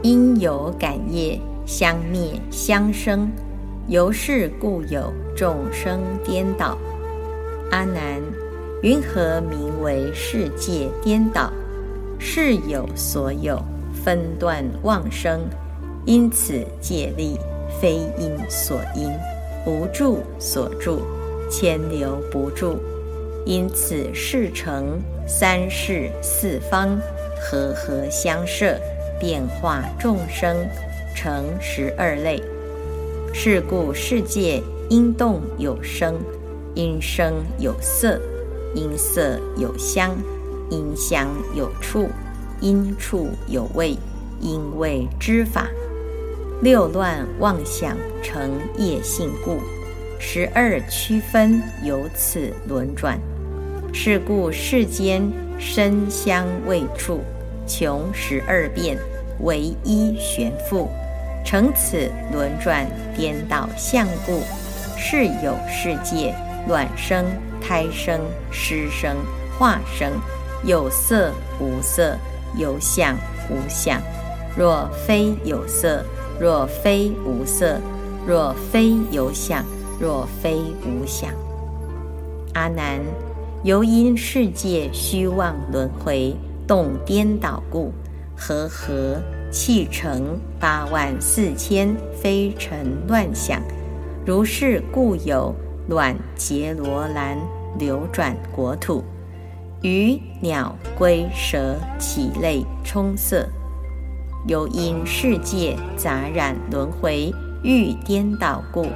[0.02, 3.30] 因有感业，相灭相生，
[3.86, 6.78] 由是故有众生颠倒。
[7.70, 8.18] 阿难，
[8.82, 11.52] 云何名为世界颠倒？
[12.18, 15.42] 是有所有，分段妄生，
[16.06, 17.38] 因此借力
[17.78, 19.12] 非因所因，
[19.66, 21.02] 无住所住。
[21.50, 22.78] 牵留不住，
[23.44, 26.98] 因此事成三世四方，
[27.40, 28.78] 和合相摄，
[29.18, 30.56] 变化众生，
[31.14, 32.42] 成十二类。
[33.32, 36.18] 是故世界因动有声，
[36.74, 38.20] 因声有色，
[38.74, 40.16] 因色有香，
[40.70, 42.08] 因香有触，
[42.60, 43.96] 因触有味，
[44.40, 45.68] 因味知法。
[46.60, 49.58] 六乱妄想成业性故。
[50.20, 53.18] 十二区分由此轮转，
[53.92, 55.22] 是故世间
[55.58, 57.22] 身香味触
[57.66, 58.98] 穷十二变，
[59.40, 60.90] 唯一悬复，
[61.44, 62.84] 成此轮转
[63.16, 64.42] 颠倒相故，
[64.96, 66.34] 是有世界
[66.66, 67.24] 卵生、
[67.60, 69.16] 胎生、湿生、
[69.56, 70.12] 化生，
[70.64, 72.18] 有色无色，
[72.56, 73.16] 有相
[73.48, 74.02] 无相。
[74.56, 76.04] 若非有色，
[76.40, 77.80] 若非无色，
[78.26, 79.64] 若非有相。
[80.00, 81.30] 若非无想，
[82.54, 83.00] 阿难，
[83.64, 86.36] 由因世界虚妄轮回
[86.68, 87.92] 动颠倒故，
[88.36, 89.20] 和合
[89.50, 93.60] 气成八万四千非尘乱想，
[94.24, 95.52] 如是故有
[95.88, 97.36] 卵结罗兰
[97.76, 99.02] 流转国土，
[99.82, 103.48] 鱼鸟龟蛇起类充色，
[104.46, 107.34] 由因世界杂染轮回
[107.64, 108.86] 欲颠倒故。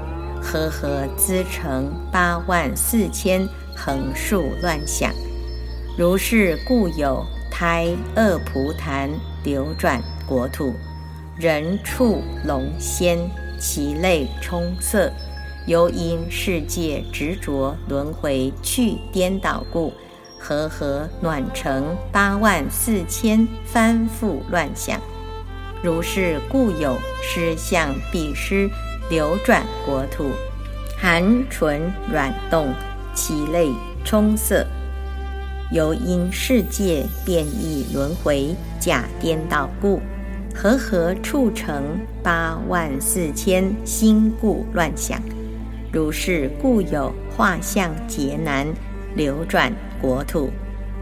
[0.42, 5.10] 和合资成八万四千横竖乱想，
[5.96, 9.08] 如是故有胎恶蒲檀
[9.44, 10.74] 流转国土，
[11.38, 13.18] 人畜龙仙，
[13.58, 15.10] 其类充塞，
[15.66, 19.92] 由因世界执着轮回去颠倒故，
[20.38, 25.00] 和合暖成八万四千翻覆乱想。
[25.82, 28.70] 如是故有失相必失，
[29.12, 30.30] 流转国土，
[30.96, 32.72] 含唇软动，
[33.12, 33.68] 其类
[34.06, 34.66] 充塞。
[35.70, 40.00] 由因世界变异轮回假颠倒故，
[40.54, 41.84] 和合促成
[42.22, 45.20] 八万四千心故乱想。
[45.92, 48.66] 如是故有画像劫难，
[49.14, 50.48] 流转国土，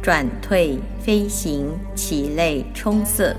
[0.03, 3.37] 转退飞行，其类充塞。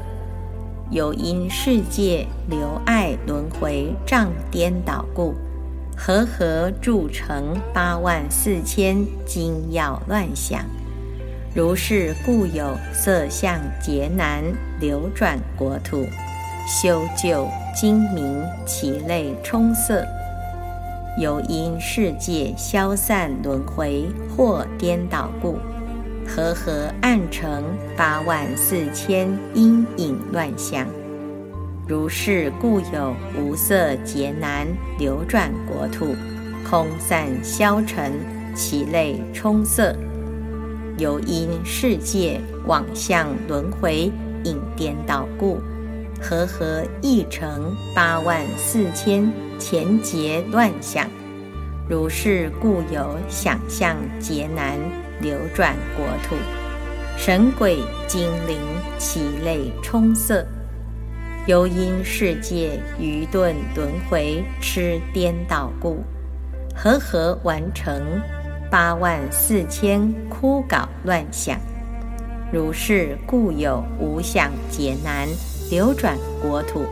[0.91, 5.33] 由因世界流爱轮回障颠倒故，
[5.95, 10.65] 和合铸成八万四千精要乱想。
[11.55, 14.43] 如是故有色相劫难
[14.81, 16.05] 流转国土，
[16.67, 20.05] 修旧精明其类充塞。
[21.17, 25.57] 由因世界消散轮回或颠倒故，
[26.33, 27.61] 和合暗成
[27.97, 30.87] 八万四千阴影乱象。
[31.85, 34.65] 如是故有无色劫难
[34.97, 36.15] 流转国土，
[36.69, 38.13] 空散消沉
[38.55, 39.93] 其类充塞。
[40.97, 44.09] 由因世界往向轮回
[44.45, 45.59] 引颠倒故，
[46.21, 49.29] 和合亦成八万四千
[49.59, 51.09] 前劫乱想。
[51.89, 54.77] 如是故有想象劫难
[55.21, 56.35] 流转国土，
[57.15, 58.57] 神鬼精灵
[58.97, 60.43] 其类充塞。
[61.45, 66.03] 由因世界愚钝轮回痴颠倒故，
[66.75, 68.01] 和合完成。
[68.69, 71.59] 八万四千枯槁乱想，
[72.53, 75.27] 如是故有无想劫难
[75.69, 76.85] 流转国土，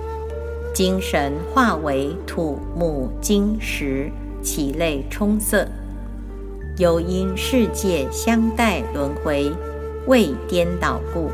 [0.74, 4.12] 精神化为土木金石，
[4.42, 5.66] 其类充塞。
[6.80, 9.52] 由因世界相待轮回
[10.08, 11.30] 未颠倒故，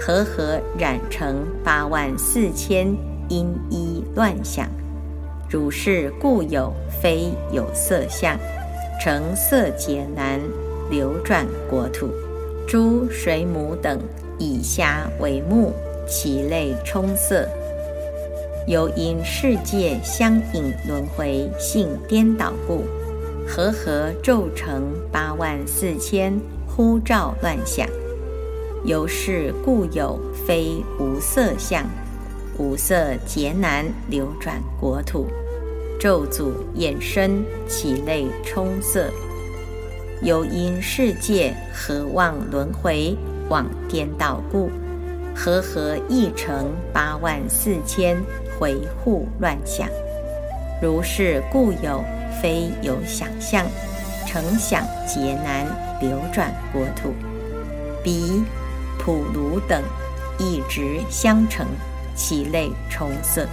[0.00, 2.86] 和合染成八万四千
[3.28, 4.66] 因依乱想。
[5.50, 8.34] 如是故有非有色相。
[8.98, 10.40] 成色解难
[10.90, 12.08] 流转国土，
[12.66, 14.00] 诸水母等
[14.38, 15.70] 以虾为目，
[16.08, 17.46] 其类充塞。
[18.66, 22.84] 由因世界相引轮回性颠倒故，
[23.46, 26.32] 和合骤成八万四千
[26.66, 27.86] 呼召乱想。
[28.84, 31.84] 由是故有非无色相，
[32.58, 35.26] 无色劫难流转国土。
[36.00, 39.08] 咒诅衍生其类充塞，
[40.20, 43.16] 由因世界何望轮回
[43.48, 44.68] 往颠倒故，
[45.32, 48.20] 和合亦成八万四千
[48.58, 49.88] 回护乱想。
[50.82, 52.02] 如是故有
[52.42, 53.64] 非有想象，
[54.26, 55.64] 成想劫难
[56.00, 57.14] 流转国土，
[58.02, 58.42] 彼
[58.98, 59.80] 普卢等
[60.40, 61.64] 一直相成，
[62.16, 63.46] 其类充塞。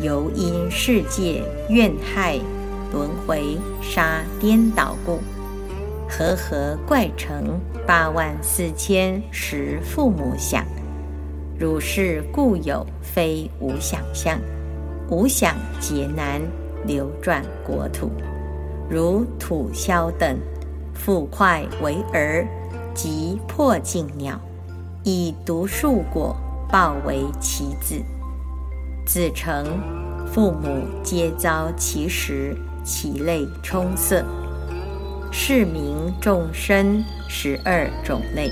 [0.00, 2.38] 由因世界怨害
[2.92, 5.18] 轮回杀颠倒故，
[6.08, 10.64] 和合怪成八万四千十父母想。
[11.58, 14.38] 如是故有非无想象，
[15.10, 16.40] 无想劫难
[16.86, 18.10] 流转国土，
[18.88, 20.38] 如土枭等
[20.94, 22.46] 复快为儿，
[22.94, 24.40] 及破镜鸟，
[25.04, 26.36] 以毒树果
[26.70, 28.02] 报为其子。
[29.06, 29.64] 子成，
[30.26, 34.24] 父母皆遭其食，其类充塞。
[35.30, 38.50] 是名众生十二种类。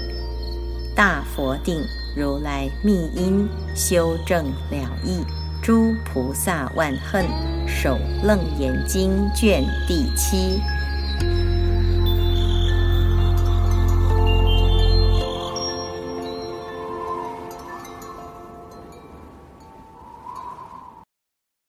[0.95, 1.83] 大佛定
[2.17, 5.21] 如来密因修正了义，
[5.63, 7.25] 诸菩萨万恨。
[7.67, 10.61] 首楞严经卷第七。